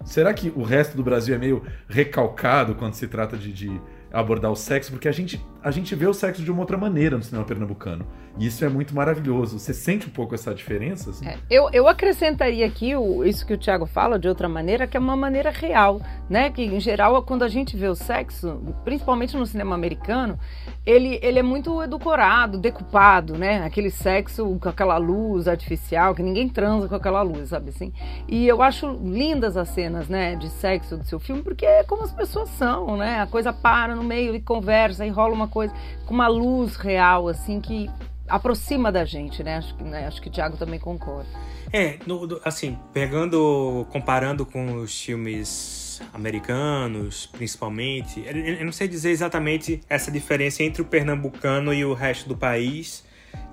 será 0.06 0.34
que 0.34 0.54
o 0.56 0.64
resto 0.64 0.96
do 0.96 1.04
Brasil 1.04 1.36
é 1.36 1.38
meio 1.38 1.64
recalcado 1.88 2.76
quando 2.76 2.94
se 2.94 3.08
trata 3.10 3.38
de, 3.38 3.52
de 3.52 3.82
abordar 4.12 4.50
o 4.52 4.56
sexo, 4.56 4.92
porque 4.92 5.10
a 5.10 5.12
gente, 5.12 5.46
a 5.62 5.72
gente 5.72 5.94
vê 5.96 6.08
o 6.08 6.14
sexo 6.14 6.42
de 6.42 6.52
uma 6.52 6.62
outra 6.62 6.78
maneira 6.78 7.18
no 7.18 7.24
cinema 7.24 7.46
pernambucano. 7.46 8.06
E 8.38 8.46
isso 8.46 8.64
é 8.64 8.70
muito 8.70 8.96
maravilhoso. 8.96 9.60
Você 9.60 9.74
sente 9.74 10.08
um 10.08 10.10
pouco 10.10 10.34
essa 10.34 10.56
diferença? 10.56 11.10
Assim? 11.10 11.28
É, 11.28 11.38
eu, 11.50 11.70
eu 11.74 11.88
acrescentaria 11.88 12.66
aqui 12.66 12.96
o, 12.96 13.26
isso 13.26 13.46
que 13.46 13.54
o 13.54 13.58
Tiago 13.58 13.86
fala 13.86 14.18
de 14.18 14.30
outra 14.30 14.48
maneira, 14.48 14.88
que 14.88 14.96
é 14.96 15.00
uma 15.00 15.18
maneira 15.18 15.50
real, 15.50 16.02
né? 16.30 16.50
Que 16.50 16.64
em 16.64 16.80
geral, 16.80 17.22
quando 17.24 17.44
a 17.44 17.50
gente 17.50 17.76
vê 17.76 17.88
o 17.88 17.96
sexo, 17.96 18.62
principalmente 18.86 19.36
no 19.36 19.46
cinema 19.46 19.76
americano, 19.76 20.40
ele, 20.86 21.20
ele 21.22 21.40
é 21.40 21.44
muito 21.44 21.84
edulcorado, 21.84 22.58
decupado, 22.58 23.38
né? 23.38 23.66
Aquele 23.66 23.92
sexo 23.92 24.58
com 24.62 24.70
aquela 24.70 24.98
luz 24.98 25.48
artificial, 25.48 26.16
que 26.16 26.24
ninguém 26.24 26.48
transa 26.48 26.88
com 26.88 26.96
aquela 26.96 27.22
luz, 27.22 27.50
sabe 27.50 27.70
assim? 27.70 27.92
E 28.28 28.48
eu 28.48 28.62
acho 28.62 28.90
lindas 29.04 29.58
as 29.58 29.68
cenas, 29.70 30.08
né, 30.08 30.36
de 30.36 30.50
sexo 30.50 30.96
do 30.96 31.04
seu 31.04 31.20
filme, 31.20 31.42
porque 31.42 31.66
é 31.66 31.84
como 31.84 32.04
as 32.04 32.14
pessoas 32.14 32.50
são, 32.52 32.96
né? 32.96 33.20
A 33.20 33.28
coisa 33.28 33.52
para 33.52 33.94
no 33.94 34.04
meio 34.04 34.34
e 34.34 34.40
conversa 34.40 35.06
e 35.06 35.10
rola 35.10 35.34
uma 35.34 35.49
coisa 35.50 35.74
com 36.06 36.14
uma 36.14 36.28
luz 36.28 36.76
real, 36.76 37.28
assim, 37.28 37.60
que 37.60 37.90
aproxima 38.28 38.92
da 38.92 39.04
gente, 39.04 39.44
né? 39.44 39.58
Acho 39.58 39.76
né? 39.84 40.08
Acho 40.08 40.22
que 40.22 40.30
o 40.30 40.32
Thiago 40.32 40.56
também 40.56 40.80
concorda. 40.80 41.28
É, 41.72 41.98
no, 42.06 42.40
assim, 42.44 42.78
pegando, 42.94 43.86
comparando 43.92 44.46
com 44.46 44.76
os 44.78 45.00
filmes 45.00 46.02
americanos, 46.14 47.28
principalmente, 47.28 48.24
eu 48.26 48.66
não 48.66 48.72
sei 48.72 48.88
dizer 48.88 49.12
exatamente 49.12 49.82
essa 49.90 50.10
diferença 50.10 50.64
entre 50.64 50.82
o 50.82 50.86
pernambucano 50.86 51.74
e 51.74 51.84
o 51.84 51.94
resto 51.94 52.28
do 52.28 52.38
país. 52.38 53.04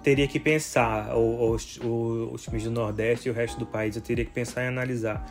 Teria 0.03 0.29
que 0.29 0.39
pensar, 0.39 1.15
os 1.17 2.45
filmes 2.45 2.65
do 2.65 2.71
Nordeste 2.71 3.29
e 3.29 3.31
o 3.31 3.35
resto 3.35 3.59
do 3.59 3.67
país, 3.67 3.97
eu 3.97 4.03
teria 4.03 4.25
que 4.25 4.31
pensar 4.31 4.63
e 4.63 4.69
analisar 4.69 5.27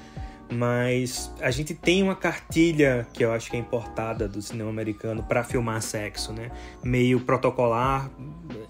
mas 0.52 1.34
a 1.42 1.50
gente 1.50 1.74
tem 1.74 2.04
uma 2.04 2.16
cartilha 2.16 3.08
que 3.14 3.24
eu 3.24 3.32
acho 3.32 3.50
que 3.50 3.58
é 3.58 3.60
importada 3.60 4.28
do 4.28 4.42
cinema 4.42 4.70
americano 4.70 5.24
para 5.24 5.44
filmar 5.44 5.82
sexo, 5.82 6.32
né? 6.32 6.52
Meio 6.84 7.20
protocolar, 7.20 8.10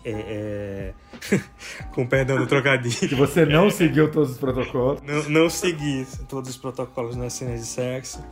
é, 0.04 0.12
é... 0.12 1.40
com 1.92 2.06
perdão 2.08 2.38
do 2.38 2.48
trocadilho. 2.48 3.10
Que 3.10 3.16
você 3.16 3.46
não 3.46 3.70
seguiu 3.70 4.10
todos 4.10 4.32
os 4.32 4.38
protocolos. 4.38 5.02
Não, 5.02 5.30
não 5.30 5.50
segui 5.50 6.08
todos 6.30 6.50
os 6.50 6.58
protocolos 6.58 7.16
nas 7.16 7.34
cenas 7.34 7.60
de 7.60 7.68
sexo. 7.68 8.24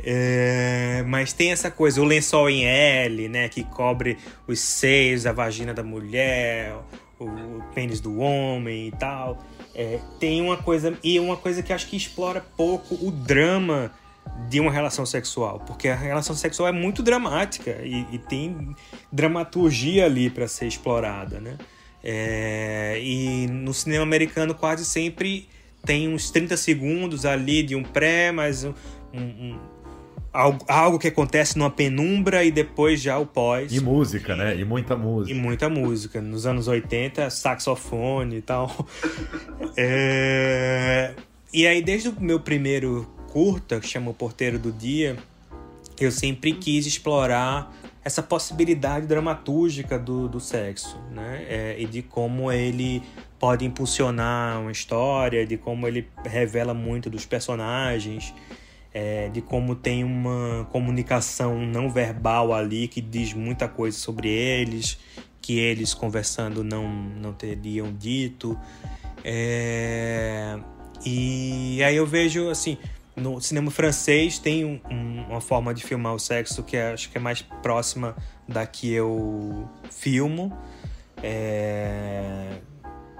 É, 0.00 1.02
mas 1.06 1.32
tem 1.32 1.50
essa 1.50 1.70
coisa, 1.70 2.00
o 2.00 2.04
lençol 2.04 2.48
em 2.48 2.64
L, 2.64 3.28
né, 3.28 3.48
que 3.48 3.64
cobre 3.64 4.16
os 4.46 4.60
seios, 4.60 5.26
a 5.26 5.32
vagina 5.32 5.74
da 5.74 5.82
mulher, 5.82 6.74
o, 7.18 7.24
o 7.24 7.62
pênis 7.74 8.00
do 8.00 8.18
homem 8.18 8.88
e 8.88 8.92
tal. 8.92 9.38
É, 9.78 10.00
tem 10.18 10.42
uma 10.42 10.56
coisa. 10.56 10.98
E 11.04 11.20
uma 11.20 11.36
coisa 11.36 11.62
que 11.62 11.72
acho 11.72 11.86
que 11.86 11.96
explora 11.96 12.44
pouco 12.56 12.96
o 12.96 13.12
drama 13.12 13.92
de 14.48 14.58
uma 14.58 14.72
relação 14.72 15.06
sexual, 15.06 15.62
porque 15.66 15.88
a 15.88 15.94
relação 15.94 16.34
sexual 16.34 16.68
é 16.68 16.72
muito 16.72 17.00
dramática 17.00 17.70
e, 17.84 18.04
e 18.12 18.18
tem 18.18 18.74
dramaturgia 19.10 20.04
ali 20.04 20.28
para 20.28 20.48
ser 20.48 20.66
explorada, 20.66 21.40
né? 21.40 21.56
É, 22.02 23.00
e 23.00 23.46
no 23.46 23.72
cinema 23.72 24.02
americano 24.02 24.52
quase 24.52 24.84
sempre 24.84 25.48
tem 25.84 26.12
uns 26.12 26.30
30 26.30 26.56
segundos 26.56 27.24
ali 27.24 27.62
de 27.62 27.76
um 27.76 27.82
pré, 27.84 28.32
mas 28.32 28.64
um, 28.64 28.74
um, 29.14 29.58
algo, 30.38 30.64
algo 30.68 30.98
que 31.00 31.08
acontece 31.08 31.58
numa 31.58 31.70
penumbra 31.70 32.44
e 32.44 32.52
depois 32.52 33.02
já 33.02 33.18
o 33.18 33.26
pós. 33.26 33.72
E 33.72 33.80
música, 33.80 34.36
né? 34.36 34.56
E 34.56 34.64
muita 34.64 34.96
música. 34.96 35.36
E 35.36 35.40
muita 35.40 35.68
música. 35.68 36.20
Nos 36.20 36.46
anos 36.46 36.68
80, 36.68 37.28
saxofone 37.28 38.36
e 38.36 38.42
tal. 38.42 38.86
é... 39.76 41.12
E 41.52 41.66
aí, 41.66 41.82
desde 41.82 42.10
o 42.10 42.20
meu 42.20 42.38
primeiro 42.38 43.08
curta, 43.32 43.80
que 43.80 43.88
chama 43.88 44.12
O 44.12 44.14
Porteiro 44.14 44.60
do 44.60 44.70
Dia, 44.70 45.16
eu 45.98 46.12
sempre 46.12 46.52
quis 46.52 46.86
explorar 46.86 47.74
essa 48.04 48.22
possibilidade 48.22 49.06
dramatúrgica 49.06 49.98
do, 49.98 50.28
do 50.28 50.38
sexo, 50.38 50.98
né? 51.10 51.46
É, 51.48 51.76
e 51.78 51.84
de 51.84 52.00
como 52.00 52.52
ele 52.52 53.02
pode 53.40 53.64
impulsionar 53.64 54.60
uma 54.60 54.70
história, 54.70 55.44
de 55.44 55.56
como 55.56 55.86
ele 55.88 56.08
revela 56.24 56.72
muito 56.72 57.10
dos 57.10 57.26
personagens, 57.26 58.32
é, 58.98 59.28
de 59.28 59.40
como 59.40 59.76
tem 59.76 60.02
uma 60.02 60.66
comunicação 60.72 61.64
não 61.64 61.88
verbal 61.88 62.52
ali 62.52 62.88
que 62.88 63.00
diz 63.00 63.32
muita 63.32 63.68
coisa 63.68 63.96
sobre 63.96 64.28
eles, 64.28 64.98
que 65.40 65.56
eles 65.56 65.94
conversando 65.94 66.64
não, 66.64 66.88
não 66.88 67.32
teriam 67.32 67.92
dito. 67.92 68.58
É, 69.24 70.58
e 71.06 71.80
aí 71.84 71.94
eu 71.94 72.06
vejo 72.06 72.50
assim 72.50 72.76
no 73.14 73.40
cinema 73.40 73.70
francês 73.70 74.38
tem 74.38 74.64
um, 74.64 74.80
um, 74.90 75.22
uma 75.28 75.40
forma 75.40 75.72
de 75.72 75.84
filmar 75.84 76.14
o 76.14 76.18
sexo 76.18 76.64
que 76.64 76.76
é, 76.76 76.92
acho 76.92 77.08
que 77.08 77.18
é 77.18 77.20
mais 77.20 77.42
próxima 77.42 78.16
da 78.48 78.66
que 78.66 78.90
eu 78.92 79.68
filmo. 79.92 80.56
É, 81.22 82.58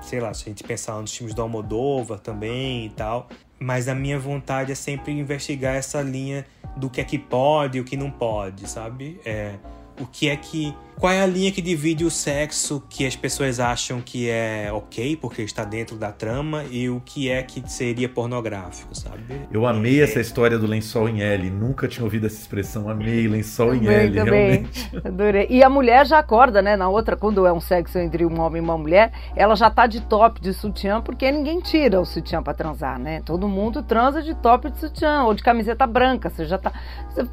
sei 0.00 0.18
lá, 0.18 0.34
se 0.34 0.44
a 0.44 0.48
gente 0.48 0.64
pensar 0.64 1.00
nos 1.00 1.16
filmes 1.16 1.34
do 1.34 1.42
Almodóvar 1.42 2.18
também 2.18 2.86
e 2.86 2.90
tal. 2.90 3.28
Mas 3.58 3.88
a 3.88 3.94
minha 3.94 4.18
vontade 4.18 4.72
é 4.72 4.74
sempre 4.74 5.12
investigar 5.12 5.74
essa 5.74 6.00
linha 6.00 6.46
do 6.76 6.88
que 6.88 7.00
é 7.00 7.04
que 7.04 7.18
pode 7.18 7.78
e 7.78 7.80
o 7.80 7.84
que 7.84 7.96
não 7.96 8.10
pode, 8.10 8.68
sabe? 8.68 9.20
É, 9.24 9.54
o 10.00 10.06
que 10.06 10.28
é 10.28 10.36
que. 10.36 10.74
Qual 10.98 11.12
é 11.12 11.22
a 11.22 11.26
linha 11.26 11.52
que 11.52 11.62
divide 11.62 12.04
o 12.04 12.10
sexo 12.10 12.82
que 12.90 13.06
as 13.06 13.14
pessoas 13.14 13.60
acham 13.60 14.00
que 14.00 14.28
é 14.28 14.68
ok, 14.72 15.16
porque 15.16 15.42
está 15.42 15.64
dentro 15.64 15.94
da 15.94 16.10
trama, 16.10 16.64
e 16.70 16.90
o 16.90 17.00
que 17.00 17.30
é 17.30 17.40
que 17.40 17.62
seria 17.70 18.08
pornográfico, 18.08 18.92
sabe? 18.96 19.22
Eu 19.52 19.64
amei 19.64 20.00
é... 20.00 20.02
essa 20.02 20.18
história 20.18 20.58
do 20.58 20.66
lençol 20.66 21.08
em 21.08 21.22
L. 21.22 21.50
Nunca 21.50 21.86
tinha 21.86 22.02
ouvido 22.02 22.26
essa 22.26 22.36
expressão. 22.36 22.88
Amei 22.88 23.28
lençol 23.28 23.74
em 23.74 23.86
L, 23.86 24.12
também. 24.12 24.50
realmente. 24.50 24.90
Adorei. 25.06 25.46
E 25.48 25.62
a 25.62 25.70
mulher 25.70 26.04
já 26.04 26.18
acorda, 26.18 26.60
né? 26.60 26.76
Na 26.76 26.88
outra, 26.88 27.16
quando 27.16 27.46
é 27.46 27.52
um 27.52 27.60
sexo 27.60 27.96
entre 27.98 28.26
um 28.26 28.40
homem 28.40 28.60
e 28.60 28.64
uma 28.64 28.76
mulher, 28.76 29.12
ela 29.36 29.54
já 29.54 29.70
tá 29.70 29.86
de 29.86 30.00
top 30.00 30.40
de 30.40 30.52
sutiã, 30.52 31.00
porque 31.00 31.30
ninguém 31.30 31.60
tira 31.60 32.00
o 32.00 32.04
sutiã 32.04 32.42
para 32.42 32.54
transar, 32.54 32.98
né? 32.98 33.22
Todo 33.24 33.46
mundo 33.46 33.84
transa 33.84 34.20
de 34.20 34.34
top 34.34 34.68
de 34.68 34.80
sutiã 34.80 35.22
ou 35.22 35.32
de 35.32 35.44
camiseta 35.44 35.86
branca. 35.86 36.28
Você 36.28 36.44
já 36.44 36.58
tá. 36.58 36.72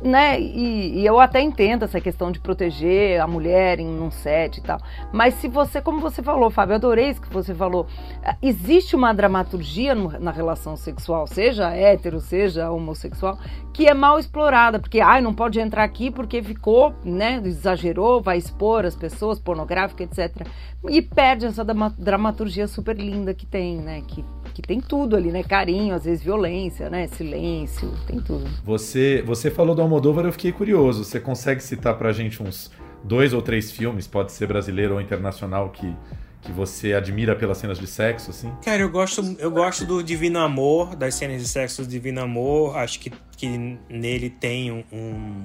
Né? 0.04 0.40
E, 0.40 1.00
e 1.00 1.06
eu 1.06 1.20
até 1.20 1.42
entendo 1.42 1.84
essa 1.84 2.00
questão 2.00 2.32
de 2.32 2.40
proteger 2.40 3.20
a 3.20 3.26
mulher 3.26 3.55
em 3.80 4.00
um 4.00 4.12
set 4.12 4.58
e 4.58 4.62
tal. 4.62 4.80
Mas 5.12 5.34
se 5.36 5.48
você, 5.48 5.82
como 5.82 6.00
você 6.00 6.22
falou, 6.22 6.50
Fábio, 6.50 6.76
adorei 6.76 7.10
isso 7.10 7.22
que 7.22 7.32
você 7.32 7.54
falou. 7.54 7.88
Ah, 8.24 8.36
existe 8.42 8.96
uma 8.96 9.14
dramaturgia 9.14 9.96
no, 9.96 10.10
na 10.20 10.32
relação 10.32 10.76
sexual, 10.76 11.28
seja 11.28 11.70
hétero, 11.70 12.20
seja 12.20 12.70
homossexual, 12.70 13.38
que 13.74 13.88
é 13.88 13.94
mal 13.94 14.20
explorada, 14.20 14.80
porque 14.80 15.00
ai, 15.00 15.22
não 15.22 15.34
pode 15.34 15.60
entrar 15.60 15.84
aqui 15.84 16.10
porque 16.12 16.42
ficou, 16.42 16.94
né, 17.04 17.42
exagerou, 17.44 18.22
vai 18.22 18.38
expor 18.38 18.86
as 18.86 18.96
pessoas, 18.96 19.40
pornográfica, 19.40 20.04
etc. 20.04 20.48
E 20.90 21.02
perde 21.02 21.46
essa 21.46 21.64
dramaturgia 21.98 22.68
super 22.68 22.96
linda 22.96 23.34
que 23.34 23.46
tem, 23.46 23.78
né, 23.78 24.02
que 24.08 24.24
que 24.56 24.62
tem 24.62 24.80
tudo 24.80 25.18
ali, 25.18 25.34
né? 25.34 25.44
Carinho, 25.44 25.94
às 25.94 26.06
vezes 26.06 26.24
violência, 26.24 26.90
né? 26.90 27.08
Silêncio, 27.08 27.92
tem 28.08 28.22
tudo. 28.22 28.50
Você, 28.64 29.22
você 29.28 29.52
falou 29.52 29.76
do 29.76 29.82
Almodóvar, 29.82 30.24
eu 30.24 30.32
fiquei 30.32 30.54
curioso. 30.54 31.04
Você 31.04 31.20
consegue 31.20 31.62
citar 31.62 31.98
pra 31.98 32.14
gente 32.14 32.42
uns 32.42 32.72
dois 33.06 33.34
ou 33.34 33.42
três 33.42 33.72
filmes, 33.72 34.08
pode 34.08 34.32
ser 34.32 34.48
brasileiro 34.48 34.96
ou 34.96 35.02
internacional, 35.02 35.70
que, 35.70 35.96
que 36.42 36.52
você 36.52 36.94
admira 36.94 37.36
pelas 37.36 37.58
cenas 37.58 37.80
de 37.80 37.88
sexo, 37.88 38.32
assim? 38.32 38.52
Cara, 38.64 38.82
eu 38.82 38.90
gosto, 38.90 39.36
eu 39.40 39.52
gosto 39.52 39.86
do 39.86 40.04
Divino 40.04 40.40
Amor, 40.40 40.96
das 40.96 41.16
cenas 41.16 41.42
de 41.42 41.48
sexo 41.48 41.84
do 41.84 41.88
Divino 41.88 42.22
Amor. 42.22 42.76
Acho 42.78 43.00
que, 43.00 43.12
que 43.38 43.78
nele 43.90 44.30
tem 44.30 44.72
um, 44.72 44.84
um 44.92 45.44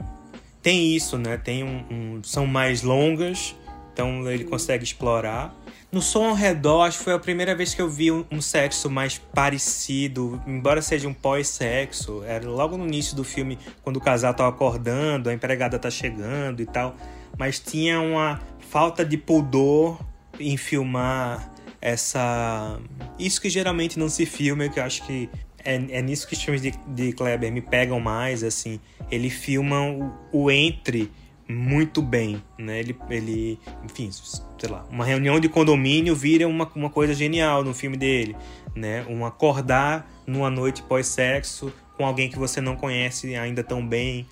tem 0.63 0.95
isso, 0.95 1.17
né? 1.17 1.37
Tem 1.37 1.63
um, 1.65 1.85
um, 1.91 2.21
são 2.23 2.47
mais 2.47 2.83
longas, 2.83 3.55
então 3.93 4.31
ele 4.31 4.45
consegue 4.45 4.85
explorar. 4.85 5.55
No 5.93 6.01
som 6.01 6.29
ao 6.29 6.35
redor, 6.35 6.83
acho 6.83 6.99
que 6.99 7.05
foi 7.05 7.15
a 7.15 7.19
primeira 7.19 7.55
vez 7.55 7.75
que 7.75 7.83
eu 7.83 7.89
vi 7.89 8.13
um, 8.13 8.25
um 8.31 8.41
sexo 8.41 8.89
mais 8.89 9.19
parecido, 9.19 10.41
embora 10.47 10.81
seja 10.81 11.09
um 11.09 11.15
pós-sexo. 11.15 12.23
Era 12.25 12.49
logo 12.49 12.77
no 12.77 12.87
início 12.87 13.17
do 13.17 13.25
filme, 13.25 13.59
quando 13.83 13.97
o 13.97 14.01
casal 14.01 14.33
tá 14.33 14.47
acordando, 14.47 15.29
a 15.29 15.35
empregada 15.35 15.79
tá 15.79 15.91
chegando 15.91 16.63
e 16.63 16.67
tal. 16.67 16.95
Mas 17.39 17.59
tinha 17.59 18.01
uma 18.01 18.41
falta 18.59 19.05
de 19.05 19.17
pudor 19.17 19.99
em 20.39 20.57
filmar 20.57 21.53
essa. 21.81 22.79
Isso 23.19 23.41
que 23.41 23.49
geralmente 23.49 23.99
não 23.99 24.09
se 24.09 24.27
filma, 24.27 24.69
que 24.69 24.79
eu 24.79 24.85
acho 24.85 25.05
que 25.07 25.29
é, 25.65 25.75
é 25.75 26.03
nisso 26.03 26.27
que 26.27 26.35
os 26.35 26.43
filmes 26.43 26.63
de, 26.63 26.73
de 26.89 27.13
Kleber 27.13 27.53
me 27.53 27.61
pegam 27.61 28.01
mais, 28.01 28.43
assim. 28.43 28.81
Ele 29.11 29.31
filma 29.31 29.81
o, 29.83 30.13
o 30.33 30.51
entre 30.51 31.11
muito 31.49 32.01
bem, 32.01 32.43
né? 32.59 32.79
Ele, 32.79 32.97
ele, 33.11 33.59
enfim, 33.85 34.11
sei 34.13 34.69
lá, 34.69 34.87
uma 34.91 35.05
reunião 35.05 35.41
de 35.41 35.49
condomínio 35.49 36.15
vira 36.15 36.47
uma, 36.47 36.71
uma 36.75 36.91
coisa 36.91 37.13
genial 37.13 37.65
no 37.65 37.75
filme 37.75 37.97
dele, 37.97 38.37
né? 38.75 39.05
Um 39.09 39.27
acordar 39.27 40.09
numa 40.27 40.49
noite 40.49 40.83
pós-sexo 40.83 41.73
com 41.97 42.07
alguém 42.07 42.31
que 42.31 42.39
você 42.39 42.61
não 42.61 42.77
conhece 42.77 43.35
ainda 43.35 43.63
tão 43.65 43.87
bem. 43.87 44.27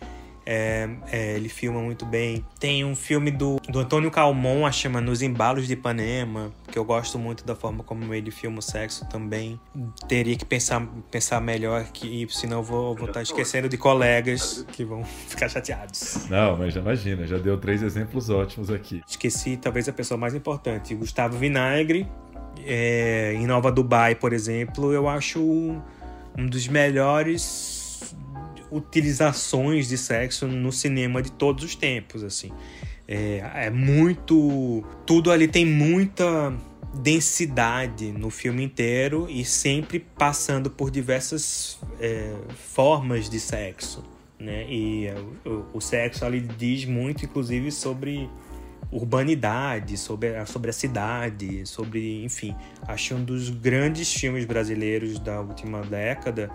É, 0.51 0.89
é, 1.13 1.37
ele 1.37 1.51
filma 1.51 1.79
muito 1.79 2.07
bem. 2.07 2.43
Tem 2.59 2.83
um 2.83 2.97
filme 2.97 3.31
do, 3.31 3.61
do 3.69 3.81
Antônio 3.81 4.11
Calmon, 4.11 4.73
chama 4.73 4.99
Nos 4.99 5.21
Embalos 5.21 5.67
de 5.67 5.75
Ipanema, 5.75 6.51
que 6.73 6.79
eu 6.79 6.87
gosto 6.87 7.19
muito 7.19 7.45
da 7.45 7.55
forma 7.55 7.85
como 7.85 8.15
ele 8.15 8.31
filma 8.31 8.61
o 8.61 8.63
sexo 8.63 9.07
também. 9.11 9.61
Teria 10.09 10.35
que 10.39 10.47
pensar, 10.47 10.81
pensar 11.11 11.39
melhor 11.43 11.85
que 11.93 12.27
senão 12.31 12.61
eu 12.61 12.63
vou 12.63 12.95
estar 12.95 13.13
tá 13.13 13.23
esquecendo 13.23 13.69
de 13.69 13.77
colegas 13.77 14.65
que 14.73 14.87
vão 14.87 15.05
ficar 15.29 15.51
chateados. 15.51 16.27
Não, 16.31 16.57
mas 16.57 16.73
já 16.73 16.81
imagina, 16.81 17.27
já 17.27 17.37
deu 17.37 17.59
três 17.59 17.83
exemplos 17.83 18.31
ótimos 18.31 18.71
aqui. 18.71 19.03
Esqueci 19.07 19.59
talvez 19.59 19.87
a 19.87 19.93
pessoa 19.93 20.17
mais 20.17 20.35
importante, 20.35 20.95
Gustavo 20.95 21.37
Vinagre. 21.37 22.09
É, 22.65 23.35
em 23.35 23.47
Nova 23.47 23.71
Dubai, 23.71 24.15
por 24.15 24.33
exemplo, 24.33 24.95
eu 24.95 25.07
acho 25.07 25.43
um 25.43 26.47
dos 26.47 26.67
melhores 26.69 27.78
utilizações 28.71 29.89
de 29.89 29.99
sexo 29.99 30.47
no 30.47 30.73
cinema 30.73 31.23
de 31.23 31.33
todos 31.33 31.65
os 31.65 31.75
tempos, 31.75 32.23
assim. 32.23 32.53
É, 33.07 33.67
é 33.67 33.71
muito. 33.71 34.85
Tudo 35.07 35.31
ali 35.31 35.49
tem 35.49 35.65
muita 35.65 36.55
densidade 36.95 38.13
no 38.13 38.31
filme 38.31 38.63
inteiro 38.65 39.27
e 39.29 39.45
sempre 39.45 40.01
passando 40.01 40.71
por 40.71 40.91
diversas 40.91 41.79
é, 42.01 42.35
formas 42.55 43.29
de 43.29 43.39
sexo, 43.41 44.05
né? 44.39 44.67
E 44.69 45.07
é, 45.07 45.15
o, 45.47 45.67
o, 45.75 45.81
sexo 45.81 46.25
ali 46.25 46.41
diz 46.41 46.85
muito, 46.85 47.25
inclusive, 47.25 47.71
sobre 47.71 48.29
urbanidade, 48.91 49.97
sobre 49.97 50.37
a, 50.37 50.47
sobre 50.47 50.71
a 50.71 50.73
cidade, 50.73 51.67
sobre, 51.67 52.25
enfim, 52.25 52.55
acho 52.87 53.15
um 53.15 53.25
dos 53.25 53.51
grandes 53.51 54.13
filmes 54.13 54.45
brasileiros 54.45 55.19
da 55.19 55.41
última 55.41 55.83
década 55.83 56.51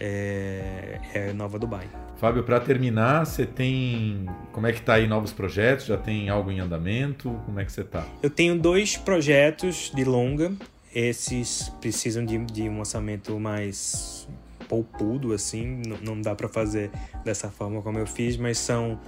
é, 0.00 1.00
é 1.14 1.32
Nova 1.32 1.58
Dubai. 1.58 1.86
Fábio, 2.16 2.42
para 2.42 2.58
terminar, 2.60 3.26
você 3.26 3.44
tem. 3.44 4.26
Como 4.52 4.66
é 4.66 4.72
que 4.72 4.80
tá 4.80 4.94
aí 4.94 5.06
novos 5.06 5.32
projetos? 5.32 5.86
Já 5.86 5.98
tem 5.98 6.28
algo 6.28 6.50
em 6.50 6.60
andamento? 6.60 7.30
Como 7.44 7.60
é 7.60 7.64
que 7.64 7.72
você 7.72 7.84
tá? 7.84 8.04
Eu 8.22 8.30
tenho 8.30 8.58
dois 8.58 8.96
projetos 8.96 9.92
de 9.94 10.04
longa. 10.04 10.52
Esses 10.94 11.68
precisam 11.80 12.24
de, 12.24 12.38
de 12.38 12.68
um 12.68 12.78
orçamento 12.78 13.38
mais 13.38 14.26
poupudo, 14.66 15.34
assim. 15.34 15.82
Não, 15.86 15.98
não 15.98 16.20
dá 16.20 16.34
para 16.34 16.48
fazer 16.48 16.90
dessa 17.22 17.50
forma 17.50 17.82
como 17.82 17.98
eu 17.98 18.06
fiz, 18.06 18.38
mas 18.38 18.56
são 18.56 18.98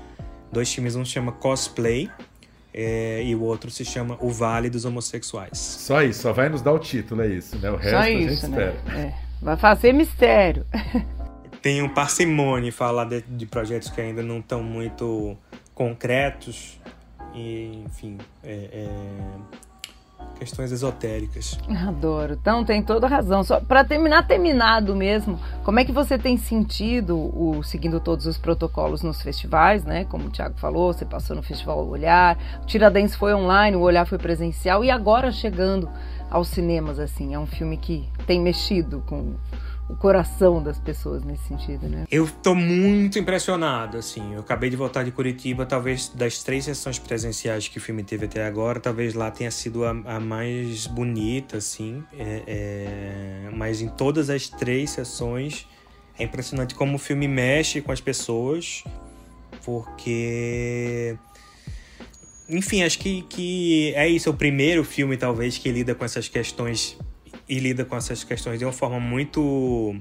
dois 0.52 0.72
filmes. 0.72 0.94
Um 0.94 1.04
se 1.04 1.12
chama 1.12 1.32
Cosplay, 1.32 2.10
é, 2.74 3.22
e 3.24 3.34
o 3.34 3.42
outro 3.42 3.70
se 3.70 3.84
chama 3.84 4.16
O 4.20 4.30
Vale 4.30 4.68
dos 4.68 4.84
Homossexuais. 4.84 5.58
Só 5.58 6.02
isso, 6.02 6.22
só 6.22 6.32
vai 6.32 6.48
nos 6.48 6.60
dar 6.60 6.72
o 6.72 6.78
título, 6.78 7.22
é 7.22 7.28
isso, 7.28 7.58
né? 7.58 7.70
O 7.70 7.76
resto 7.76 7.90
só 7.90 7.96
a 7.96 8.10
isso, 8.10 8.46
gente 8.46 8.50
né? 8.50 8.74
espera. 8.74 8.98
É. 8.98 9.27
Vai 9.40 9.56
fazer 9.56 9.92
mistério. 9.92 10.66
Tenho 11.62 11.92
parcimônia 11.92 12.72
falar 12.72 13.04
de, 13.04 13.20
de, 13.22 13.46
projetos 13.46 13.90
que 13.90 14.00
ainda 14.00 14.22
não 14.22 14.38
estão 14.38 14.62
muito 14.62 15.36
concretos 15.74 16.78
e, 17.34 17.82
enfim, 17.84 18.16
é, 18.44 18.68
é, 18.72 18.88
questões 20.38 20.70
esotéricas. 20.70 21.58
Adoro. 21.86 22.38
Então 22.40 22.64
tem 22.64 22.82
toda 22.82 23.08
razão. 23.08 23.42
Só 23.42 23.60
para 23.60 23.84
terminar 23.84 24.26
terminado 24.26 24.94
mesmo, 24.94 25.38
como 25.64 25.80
é 25.80 25.84
que 25.84 25.92
você 25.92 26.16
tem 26.16 26.36
sentido 26.36 27.16
o 27.16 27.62
seguindo 27.62 28.00
todos 28.00 28.26
os 28.26 28.38
protocolos 28.38 29.02
nos 29.02 29.20
festivais, 29.20 29.84
né? 29.84 30.04
Como 30.04 30.28
o 30.28 30.30
Thiago 30.30 30.56
falou, 30.58 30.92
você 30.92 31.04
passou 31.04 31.34
no 31.34 31.42
festival 31.42 31.86
Olhar, 31.86 32.38
o 32.62 32.66
Tiradentes 32.66 33.14
foi 33.14 33.34
online, 33.34 33.76
o 33.76 33.80
Olhar 33.80 34.06
foi 34.06 34.18
presencial 34.18 34.84
e 34.84 34.90
agora 34.90 35.32
chegando 35.32 35.90
aos 36.30 36.48
cinemas, 36.48 36.98
assim. 36.98 37.34
É 37.34 37.38
um 37.38 37.46
filme 37.46 37.76
que 37.76 38.08
tem 38.26 38.40
mexido 38.40 39.02
com 39.06 39.34
o 39.88 39.96
coração 39.96 40.62
das 40.62 40.78
pessoas 40.78 41.24
nesse 41.24 41.48
sentido, 41.48 41.88
né? 41.88 42.04
Eu 42.10 42.28
tô 42.42 42.54
muito 42.54 43.18
impressionado, 43.18 43.96
assim. 43.96 44.34
Eu 44.34 44.40
acabei 44.40 44.68
de 44.68 44.76
voltar 44.76 45.02
de 45.02 45.10
Curitiba, 45.10 45.64
talvez 45.64 46.10
das 46.10 46.42
três 46.42 46.66
sessões 46.66 46.98
presenciais 46.98 47.68
que 47.68 47.78
o 47.78 47.80
filme 47.80 48.04
teve 48.04 48.26
até 48.26 48.46
agora, 48.46 48.78
talvez 48.78 49.14
lá 49.14 49.30
tenha 49.30 49.50
sido 49.50 49.86
a, 49.86 49.90
a 49.90 50.20
mais 50.20 50.86
bonita, 50.86 51.56
assim. 51.56 52.04
É, 52.12 52.42
é... 52.46 53.50
Mas 53.54 53.80
em 53.80 53.88
todas 53.88 54.28
as 54.28 54.48
três 54.48 54.90
sessões 54.90 55.66
É 56.18 56.24
impressionante 56.24 56.74
como 56.74 56.96
o 56.96 56.98
filme 56.98 57.28
mexe 57.28 57.80
com 57.80 57.92
as 57.92 58.00
pessoas, 58.00 58.82
porque. 59.64 61.16
Enfim, 62.48 62.82
acho 62.82 62.98
que, 62.98 63.22
que 63.22 63.92
é 63.94 64.08
isso. 64.08 64.28
É 64.28 64.32
o 64.32 64.34
primeiro 64.34 64.84
filme, 64.84 65.16
talvez, 65.16 65.58
que 65.58 65.70
lida 65.70 65.94
com 65.94 66.04
essas 66.04 66.28
questões 66.28 66.98
e 67.48 67.58
lida 67.58 67.84
com 67.84 67.96
essas 67.96 68.24
questões 68.24 68.58
de 68.58 68.64
uma 68.64 68.72
forma 68.72 68.98
muito. 68.98 69.96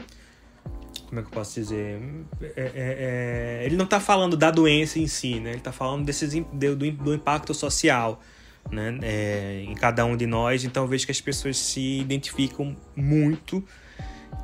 Como 1.08 1.20
é 1.20 1.24
que 1.24 1.30
eu 1.30 1.32
posso 1.32 1.60
dizer? 1.60 2.02
É, 2.42 2.48
é, 2.56 2.72
é, 2.76 3.66
ele 3.66 3.76
não 3.76 3.86
está 3.86 4.00
falando 4.00 4.36
da 4.36 4.52
doença 4.52 5.00
em 5.00 5.08
si, 5.08 5.40
né? 5.40 5.52
Ele 5.52 5.58
está 5.60 5.72
falando 5.72 6.06
desses, 6.06 6.34
do, 6.34 6.76
do 6.76 7.14
impacto 7.14 7.54
social 7.54 8.22
né? 8.72 8.98
É, 9.02 9.64
em 9.66 9.74
cada 9.76 10.06
um 10.06 10.16
de 10.16 10.26
nós. 10.26 10.64
Então 10.64 10.84
eu 10.84 10.88
vejo 10.88 11.06
que 11.06 11.12
as 11.12 11.22
pessoas 11.22 11.58
se 11.58 12.00
identificam 12.00 12.76
muito. 12.96 13.64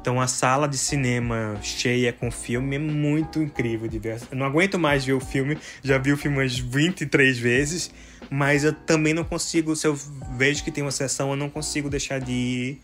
Então 0.01 0.19
a 0.19 0.27
sala 0.27 0.67
de 0.67 0.77
cinema 0.77 1.57
cheia 1.61 2.11
com 2.11 2.29
filme 2.29 2.75
é 2.75 2.79
muito 2.79 3.41
incrível 3.41 3.87
de 3.87 3.99
ver. 3.99 4.19
Eu 4.29 4.37
não 4.37 4.45
aguento 4.45 4.77
mais 4.77 5.05
ver 5.05 5.13
o 5.13 5.19
filme, 5.19 5.57
já 5.81 5.97
vi 5.97 6.11
o 6.11 6.17
filme 6.17 6.37
umas 6.37 6.57
23 6.57 7.39
vezes, 7.39 7.91
mas 8.29 8.63
eu 8.63 8.73
também 8.73 9.13
não 9.13 9.23
consigo, 9.23 9.75
se 9.75 9.87
eu 9.87 9.97
vejo 10.37 10.63
que 10.63 10.71
tem 10.71 10.83
uma 10.83 10.91
sessão, 10.91 11.31
eu 11.31 11.37
não 11.37 11.49
consigo 11.49 11.89
deixar 11.89 12.19
de 12.19 12.31
ir, 12.31 12.81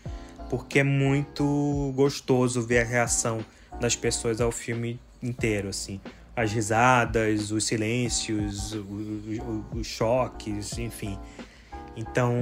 porque 0.48 0.78
é 0.78 0.84
muito 0.84 1.92
gostoso 1.94 2.62
ver 2.62 2.80
a 2.80 2.84
reação 2.84 3.44
das 3.80 3.94
pessoas 3.94 4.40
ao 4.40 4.50
filme 4.50 4.98
inteiro, 5.22 5.68
assim 5.68 6.00
as 6.40 6.52
risadas, 6.52 7.50
os 7.50 7.64
silêncios, 7.64 8.72
os, 9.72 9.86
choques, 9.86 10.78
enfim. 10.78 11.18
Então 12.00 12.32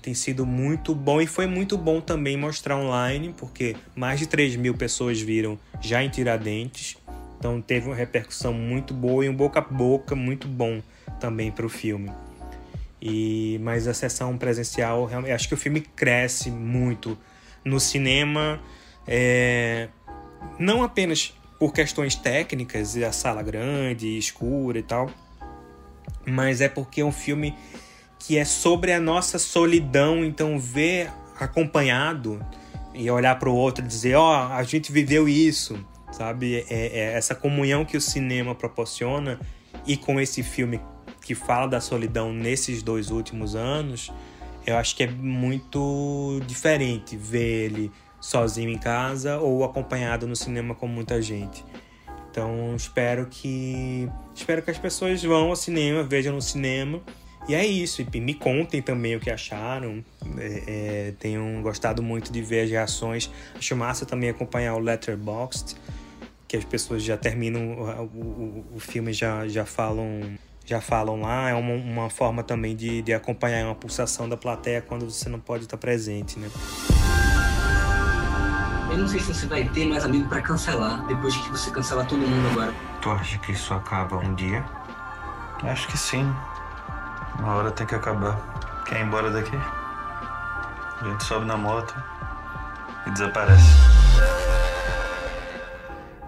tem 0.00 0.14
sido 0.14 0.46
muito 0.46 0.94
bom 0.94 1.20
e 1.20 1.26
foi 1.26 1.44
muito 1.44 1.76
bom 1.76 2.00
também 2.00 2.36
mostrar 2.36 2.76
online, 2.76 3.34
porque 3.36 3.74
mais 3.96 4.20
de 4.20 4.28
3 4.28 4.54
mil 4.54 4.74
pessoas 4.74 5.20
viram 5.20 5.58
já 5.80 6.04
em 6.04 6.08
Tiradentes. 6.08 6.96
Então 7.36 7.60
teve 7.60 7.88
uma 7.88 7.96
repercussão 7.96 8.52
muito 8.52 8.94
boa 8.94 9.24
e 9.24 9.28
um 9.28 9.34
boca 9.34 9.58
a 9.58 9.62
boca 9.62 10.14
muito 10.14 10.46
bom 10.46 10.80
também 11.18 11.50
para 11.50 11.66
o 11.66 11.68
filme. 11.68 12.12
E 13.00 13.58
mas 13.60 13.88
a 13.88 13.94
sessão 13.94 14.38
presencial, 14.38 15.10
acho 15.34 15.48
que 15.48 15.54
o 15.54 15.56
filme 15.56 15.80
cresce 15.80 16.48
muito 16.48 17.18
no 17.64 17.80
cinema, 17.80 18.60
é, 19.04 19.88
não 20.60 20.84
apenas 20.84 21.34
por 21.58 21.72
questões 21.72 22.14
técnicas, 22.14 22.96
a 22.98 23.10
sala 23.10 23.42
grande, 23.42 24.16
escura 24.16 24.78
e 24.78 24.82
tal. 24.84 25.10
Mas 26.24 26.60
é 26.60 26.68
porque 26.68 27.00
é 27.00 27.04
um 27.04 27.10
filme 27.10 27.52
que 28.24 28.38
é 28.38 28.44
sobre 28.44 28.92
a 28.92 29.00
nossa 29.00 29.36
solidão, 29.36 30.24
então 30.24 30.56
ver 30.56 31.10
acompanhado 31.40 32.40
e 32.94 33.10
olhar 33.10 33.36
para 33.36 33.50
o 33.50 33.54
outro 33.54 33.84
e 33.84 33.88
dizer, 33.88 34.14
ó, 34.14 34.48
oh, 34.48 34.52
a 34.52 34.62
gente 34.62 34.92
viveu 34.92 35.28
isso, 35.28 35.84
sabe? 36.12 36.64
É, 36.70 36.86
é 36.86 37.12
essa 37.14 37.34
comunhão 37.34 37.84
que 37.84 37.96
o 37.96 38.00
cinema 38.00 38.54
proporciona 38.54 39.40
e 39.84 39.96
com 39.96 40.20
esse 40.20 40.40
filme 40.44 40.80
que 41.20 41.34
fala 41.34 41.66
da 41.66 41.80
solidão 41.80 42.32
nesses 42.32 42.80
dois 42.80 43.10
últimos 43.10 43.56
anos, 43.56 44.12
eu 44.64 44.76
acho 44.76 44.94
que 44.94 45.02
é 45.02 45.10
muito 45.10 46.40
diferente 46.46 47.16
ver 47.16 47.64
ele 47.64 47.90
sozinho 48.20 48.70
em 48.70 48.78
casa 48.78 49.38
ou 49.38 49.64
acompanhado 49.64 50.28
no 50.28 50.36
cinema 50.36 50.76
com 50.76 50.86
muita 50.86 51.20
gente. 51.20 51.64
Então 52.30 52.76
espero 52.76 53.26
que 53.26 54.08
espero 54.32 54.62
que 54.62 54.70
as 54.70 54.78
pessoas 54.78 55.22
vão 55.24 55.48
ao 55.48 55.56
cinema, 55.56 56.04
vejam 56.04 56.32
no 56.32 56.40
cinema. 56.40 57.02
E 57.48 57.54
é 57.54 57.66
isso, 57.66 58.06
e 58.12 58.20
me 58.20 58.34
contem 58.34 58.80
também 58.80 59.16
o 59.16 59.20
que 59.20 59.30
acharam. 59.30 60.04
É, 60.38 60.62
é, 60.66 61.14
tenham 61.18 61.60
gostado 61.60 62.02
muito 62.02 62.32
de 62.32 62.40
ver 62.40 62.62
as 62.62 62.70
reações. 62.70 63.30
Acho 63.56 63.76
massa 63.76 64.06
também 64.06 64.30
acompanhar 64.30 64.74
o 64.74 64.78
Letterboxd, 64.78 65.74
que 66.46 66.56
as 66.56 66.64
pessoas 66.64 67.02
já 67.02 67.16
terminam 67.16 67.72
o, 67.72 68.04
o, 68.04 68.66
o 68.76 68.80
filme 68.80 69.12
já, 69.12 69.48
já 69.48 69.64
falam 69.64 70.38
já 70.64 70.80
falam 70.80 71.20
lá. 71.20 71.50
É 71.50 71.54
uma, 71.54 71.74
uma 71.74 72.10
forma 72.10 72.42
também 72.44 72.76
de, 72.76 73.02
de 73.02 73.12
acompanhar 73.12 73.64
uma 73.66 73.74
pulsação 73.74 74.28
da 74.28 74.36
plateia 74.36 74.80
quando 74.80 75.10
você 75.10 75.28
não 75.28 75.40
pode 75.40 75.64
estar 75.64 75.76
presente, 75.76 76.38
né? 76.38 76.48
Eu 78.90 78.98
não 78.98 79.08
sei 79.08 79.20
se 79.20 79.32
você 79.34 79.46
vai 79.46 79.66
ter 79.70 79.86
mais 79.86 80.04
amigo 80.04 80.28
para 80.28 80.42
cancelar 80.42 81.06
depois 81.06 81.34
que 81.34 81.48
você 81.48 81.70
cancelar 81.70 82.06
todo 82.06 82.20
mundo 82.20 82.48
agora. 82.50 82.74
Tu 83.00 83.10
acha 83.10 83.38
que 83.38 83.52
isso 83.52 83.72
acaba 83.72 84.18
um 84.18 84.34
dia? 84.34 84.62
Acho 85.62 85.88
que 85.88 85.98
sim. 85.98 86.30
Uma 87.38 87.54
hora 87.54 87.70
tem 87.70 87.86
que 87.86 87.94
acabar. 87.94 88.36
Quer 88.86 89.00
ir 89.00 89.06
embora 89.06 89.30
daqui? 89.30 89.56
A 89.56 91.04
gente 91.04 91.24
sobe 91.24 91.46
na 91.46 91.56
moto 91.56 91.94
e 93.06 93.10
desaparece. 93.10 93.76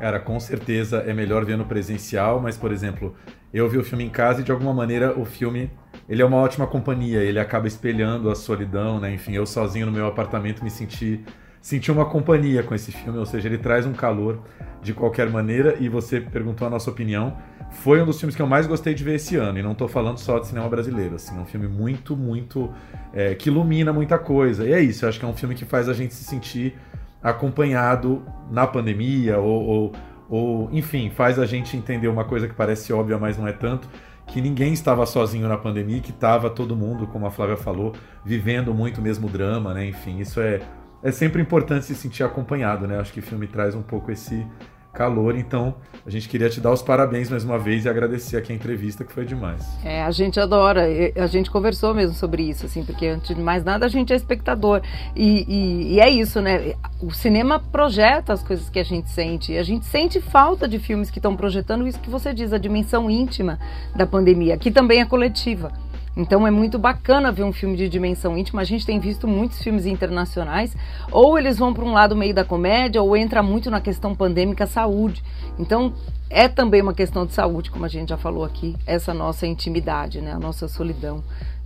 Cara, 0.00 0.20
com 0.20 0.38
certeza 0.40 0.98
é 0.98 1.14
melhor 1.14 1.44
ver 1.44 1.56
no 1.56 1.64
presencial, 1.64 2.40
mas, 2.40 2.56
por 2.56 2.72
exemplo, 2.72 3.16
eu 3.52 3.68
vi 3.68 3.78
o 3.78 3.84
filme 3.84 4.04
em 4.04 4.10
casa 4.10 4.40
e 4.40 4.44
de 4.44 4.50
alguma 4.52 4.74
maneira 4.74 5.18
o 5.18 5.24
filme 5.24 5.70
ele 6.08 6.20
é 6.20 6.24
uma 6.24 6.36
ótima 6.36 6.66
companhia, 6.66 7.20
ele 7.20 7.38
acaba 7.38 7.66
espelhando 7.66 8.30
a 8.30 8.34
solidão, 8.34 9.00
né? 9.00 9.14
Enfim, 9.14 9.32
eu 9.32 9.46
sozinho 9.46 9.86
no 9.86 9.92
meu 9.92 10.06
apartamento 10.06 10.62
me 10.62 10.70
senti 10.70 11.24
senti 11.64 11.90
uma 11.90 12.04
companhia 12.04 12.62
com 12.62 12.74
esse 12.74 12.92
filme, 12.92 13.18
ou 13.18 13.24
seja, 13.24 13.48
ele 13.48 13.56
traz 13.56 13.86
um 13.86 13.94
calor 13.94 14.38
de 14.82 14.92
qualquer 14.92 15.30
maneira. 15.30 15.76
E 15.80 15.88
você 15.88 16.20
perguntou 16.20 16.66
a 16.66 16.70
nossa 16.70 16.90
opinião. 16.90 17.38
Foi 17.70 18.02
um 18.02 18.04
dos 18.04 18.18
filmes 18.18 18.36
que 18.36 18.42
eu 18.42 18.46
mais 18.46 18.66
gostei 18.66 18.92
de 18.92 19.02
ver 19.02 19.14
esse 19.14 19.36
ano, 19.36 19.58
e 19.58 19.62
não 19.62 19.72
estou 19.72 19.88
falando 19.88 20.18
só 20.18 20.38
de 20.38 20.46
cinema 20.46 20.68
brasileiro. 20.68 21.14
Assim, 21.14 21.34
é 21.34 21.40
um 21.40 21.46
filme 21.46 21.66
muito, 21.66 22.14
muito. 22.14 22.70
É, 23.14 23.34
que 23.34 23.48
ilumina 23.48 23.94
muita 23.94 24.18
coisa. 24.18 24.66
E 24.66 24.74
é 24.74 24.80
isso, 24.80 25.06
eu 25.06 25.08
acho 25.08 25.18
que 25.18 25.24
é 25.24 25.28
um 25.28 25.32
filme 25.32 25.54
que 25.54 25.64
faz 25.64 25.88
a 25.88 25.94
gente 25.94 26.12
se 26.12 26.22
sentir 26.22 26.76
acompanhado 27.22 28.22
na 28.50 28.66
pandemia, 28.66 29.38
ou, 29.38 29.64
ou, 29.64 29.92
ou 30.28 30.68
enfim, 30.70 31.08
faz 31.08 31.38
a 31.38 31.46
gente 31.46 31.78
entender 31.78 32.08
uma 32.08 32.26
coisa 32.26 32.46
que 32.46 32.52
parece 32.52 32.92
óbvia, 32.92 33.16
mas 33.16 33.38
não 33.38 33.48
é 33.48 33.52
tanto 33.52 33.88
que 34.26 34.40
ninguém 34.40 34.74
estava 34.74 35.06
sozinho 35.06 35.48
na 35.48 35.56
pandemia, 35.56 36.00
que 36.00 36.10
estava 36.10 36.50
todo 36.50 36.76
mundo, 36.76 37.06
como 37.06 37.26
a 37.26 37.30
Flávia 37.30 37.56
falou, 37.56 37.94
vivendo 38.22 38.74
muito 38.74 38.98
o 38.98 39.02
mesmo 39.02 39.28
drama, 39.28 39.72
né? 39.72 39.86
Enfim, 39.86 40.18
isso 40.18 40.40
é 40.40 40.60
é 41.04 41.12
sempre 41.12 41.42
importante 41.42 41.84
se 41.84 41.94
sentir 41.94 42.24
acompanhado, 42.24 42.86
né? 42.86 42.98
Acho 42.98 43.12
que 43.12 43.20
o 43.20 43.22
filme 43.22 43.46
traz 43.46 43.74
um 43.74 43.82
pouco 43.82 44.10
esse 44.10 44.44
calor, 44.90 45.36
então 45.36 45.74
a 46.06 46.08
gente 46.08 46.28
queria 46.28 46.48
te 46.48 46.60
dar 46.60 46.72
os 46.72 46.80
parabéns 46.80 47.28
mais 47.28 47.44
uma 47.44 47.58
vez 47.58 47.84
e 47.84 47.88
agradecer 47.88 48.36
aqui 48.36 48.52
a 48.52 48.54
entrevista, 48.54 49.04
que 49.04 49.12
foi 49.12 49.26
demais. 49.26 49.66
É, 49.84 50.02
a 50.02 50.10
gente 50.10 50.40
adora, 50.40 50.82
a 51.16 51.26
gente 51.26 51.50
conversou 51.50 51.92
mesmo 51.92 52.14
sobre 52.14 52.44
isso, 52.44 52.64
assim, 52.64 52.84
porque 52.84 53.06
antes 53.06 53.34
de 53.36 53.42
mais 53.42 53.64
nada 53.64 53.84
a 53.84 53.88
gente 53.88 54.12
é 54.12 54.16
espectador, 54.16 54.80
e, 55.14 55.44
e, 55.46 55.94
e 55.94 56.00
é 56.00 56.08
isso, 56.08 56.40
né? 56.40 56.74
O 57.02 57.10
cinema 57.10 57.58
projeta 57.58 58.32
as 58.32 58.42
coisas 58.42 58.70
que 58.70 58.78
a 58.78 58.84
gente 58.84 59.10
sente, 59.10 59.52
e 59.52 59.58
a 59.58 59.62
gente 59.62 59.84
sente 59.84 60.20
falta 60.22 60.66
de 60.66 60.78
filmes 60.78 61.10
que 61.10 61.18
estão 61.18 61.36
projetando 61.36 61.86
isso 61.86 62.00
que 62.00 62.08
você 62.08 62.32
diz, 62.32 62.52
a 62.52 62.58
dimensão 62.58 63.10
íntima 63.10 63.58
da 63.94 64.06
pandemia, 64.06 64.56
que 64.56 64.70
também 64.70 65.00
é 65.00 65.04
coletiva. 65.04 65.72
Então 66.16 66.46
é 66.46 66.50
muito 66.50 66.78
bacana 66.78 67.32
ver 67.32 67.42
um 67.42 67.52
filme 67.52 67.76
de 67.76 67.88
dimensão 67.88 68.38
íntima. 68.38 68.62
A 68.62 68.64
gente 68.64 68.86
tem 68.86 69.00
visto 69.00 69.26
muitos 69.26 69.62
filmes 69.62 69.84
internacionais, 69.86 70.76
ou 71.10 71.38
eles 71.38 71.58
vão 71.58 71.74
para 71.74 71.84
um 71.84 71.92
lado 71.92 72.14
meio 72.14 72.34
da 72.34 72.44
comédia, 72.44 73.02
ou 73.02 73.16
entra 73.16 73.42
muito 73.42 73.70
na 73.70 73.80
questão 73.80 74.14
pandêmica 74.14 74.66
saúde. 74.66 75.22
Então 75.58 75.92
é 76.30 76.48
também 76.48 76.82
uma 76.82 76.94
questão 76.94 77.26
de 77.26 77.32
saúde, 77.32 77.70
como 77.70 77.84
a 77.84 77.88
gente 77.88 78.08
já 78.08 78.16
falou 78.16 78.44
aqui, 78.44 78.76
essa 78.86 79.12
nossa 79.12 79.46
intimidade, 79.46 80.20
né, 80.20 80.32
a 80.32 80.38
nossa 80.38 80.68
solidão. 80.68 81.22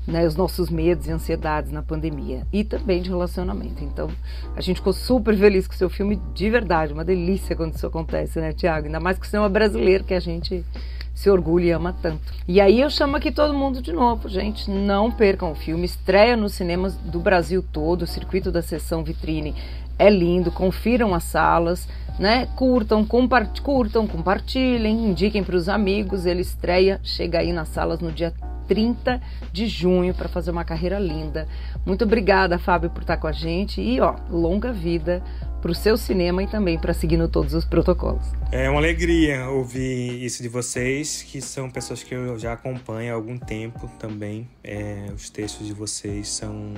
Né, 0.06 0.26
os 0.26 0.34
nossos 0.34 0.70
medos 0.70 1.06
e 1.06 1.10
ansiedades 1.10 1.70
na 1.70 1.82
pandemia 1.82 2.46
e 2.50 2.64
também 2.64 3.02
de 3.02 3.10
relacionamento. 3.10 3.84
Então, 3.84 4.08
a 4.56 4.60
gente 4.62 4.76
ficou 4.76 4.94
super 4.94 5.36
feliz 5.36 5.66
com 5.66 5.74
o 5.74 5.76
seu 5.76 5.90
filme 5.90 6.18
de 6.32 6.48
verdade, 6.48 6.94
uma 6.94 7.04
delícia 7.04 7.54
quando 7.54 7.74
isso 7.74 7.86
acontece, 7.86 8.40
né, 8.40 8.54
Tiago? 8.54 8.86
Ainda 8.86 9.00
mais 9.00 9.18
que 9.18 9.26
o 9.26 9.28
cinema 9.28 9.50
brasileiro 9.50 10.04
que 10.04 10.14
a 10.14 10.20
gente 10.20 10.64
se 11.18 11.28
orgulha 11.28 11.64
e 11.64 11.70
ama 11.72 11.92
tanto. 12.00 12.32
E 12.46 12.60
aí 12.60 12.80
eu 12.80 12.88
chamo 12.88 13.16
aqui 13.16 13.32
todo 13.32 13.52
mundo 13.52 13.82
de 13.82 13.92
novo, 13.92 14.28
gente, 14.28 14.70
não 14.70 15.10
percam 15.10 15.50
o 15.50 15.54
filme, 15.56 15.84
estreia 15.84 16.36
nos 16.36 16.54
cinemas 16.54 16.94
do 16.94 17.18
Brasil 17.18 17.60
todo, 17.72 18.02
o 18.02 18.06
circuito 18.06 18.52
da 18.52 18.62
sessão 18.62 19.02
vitrine. 19.02 19.52
É 19.98 20.08
lindo, 20.08 20.52
confiram 20.52 21.12
as 21.12 21.24
salas, 21.24 21.88
né? 22.20 22.46
Curtam, 22.54 23.04
compart 23.04 23.60
curtam, 23.62 24.06
compartilhem, 24.06 25.08
indiquem 25.08 25.42
para 25.42 25.56
os 25.56 25.68
amigos, 25.68 26.24
ele 26.24 26.42
estreia, 26.42 27.00
chega 27.02 27.40
aí 27.40 27.52
nas 27.52 27.66
salas 27.66 27.98
no 27.98 28.12
dia 28.12 28.32
30 28.68 29.20
de 29.52 29.66
junho 29.66 30.14
para 30.14 30.28
fazer 30.28 30.50
uma 30.50 30.64
carreira 30.64 30.98
linda. 30.98 31.48
Muito 31.84 32.04
obrigada, 32.04 32.58
Fábio, 32.58 32.90
por 32.90 33.00
estar 33.00 33.16
com 33.16 33.26
a 33.26 33.32
gente 33.32 33.80
e 33.80 34.00
ó, 34.00 34.14
longa 34.30 34.72
vida 34.72 35.22
para 35.60 35.72
o 35.72 35.74
seu 35.74 35.96
cinema 35.96 36.42
e 36.42 36.46
também 36.46 36.78
para 36.78 36.94
seguindo 36.94 37.26
todos 37.28 37.54
os 37.54 37.64
protocolos. 37.64 38.32
É 38.52 38.70
uma 38.70 38.78
alegria 38.78 39.48
ouvir 39.48 40.24
isso 40.24 40.42
de 40.42 40.48
vocês, 40.48 41.22
que 41.22 41.40
são 41.40 41.68
pessoas 41.68 42.02
que 42.02 42.14
eu 42.14 42.38
já 42.38 42.52
acompanho 42.52 43.12
há 43.12 43.16
algum 43.16 43.36
tempo 43.38 43.90
também. 43.98 44.48
É, 44.62 45.06
os 45.14 45.28
textos 45.30 45.66
de 45.66 45.72
vocês 45.72 46.28
são 46.28 46.74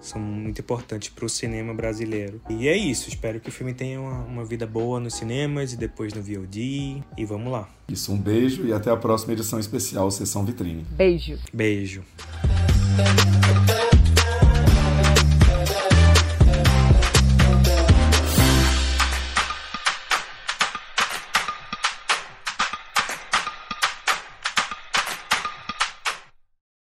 são 0.00 0.20
muito 0.20 0.60
importantes 0.60 1.08
para 1.08 1.24
o 1.24 1.28
cinema 1.28 1.74
brasileiro. 1.74 2.40
E 2.48 2.68
é 2.68 2.76
isso, 2.76 3.08
espero 3.08 3.40
que 3.40 3.48
o 3.48 3.52
filme 3.52 3.74
tenha 3.74 4.00
uma, 4.00 4.24
uma, 4.24 4.44
vida 4.44 4.66
boa 4.66 5.00
nos 5.00 5.14
cinemas 5.14 5.72
e 5.72 5.76
depois 5.76 6.12
no 6.12 6.22
VOD. 6.22 7.02
E 7.16 7.24
vamos 7.24 7.52
lá. 7.52 7.68
Isso, 7.88 8.12
um 8.12 8.18
beijo 8.18 8.66
e 8.66 8.72
até 8.72 8.90
a 8.90 8.96
próxima 8.96 9.32
edição 9.32 9.58
especial 9.58 10.10
Sessão 10.10 10.44
Vitrine. 10.44 10.86
Beijo. 10.96 11.38
Beijo. 11.52 12.02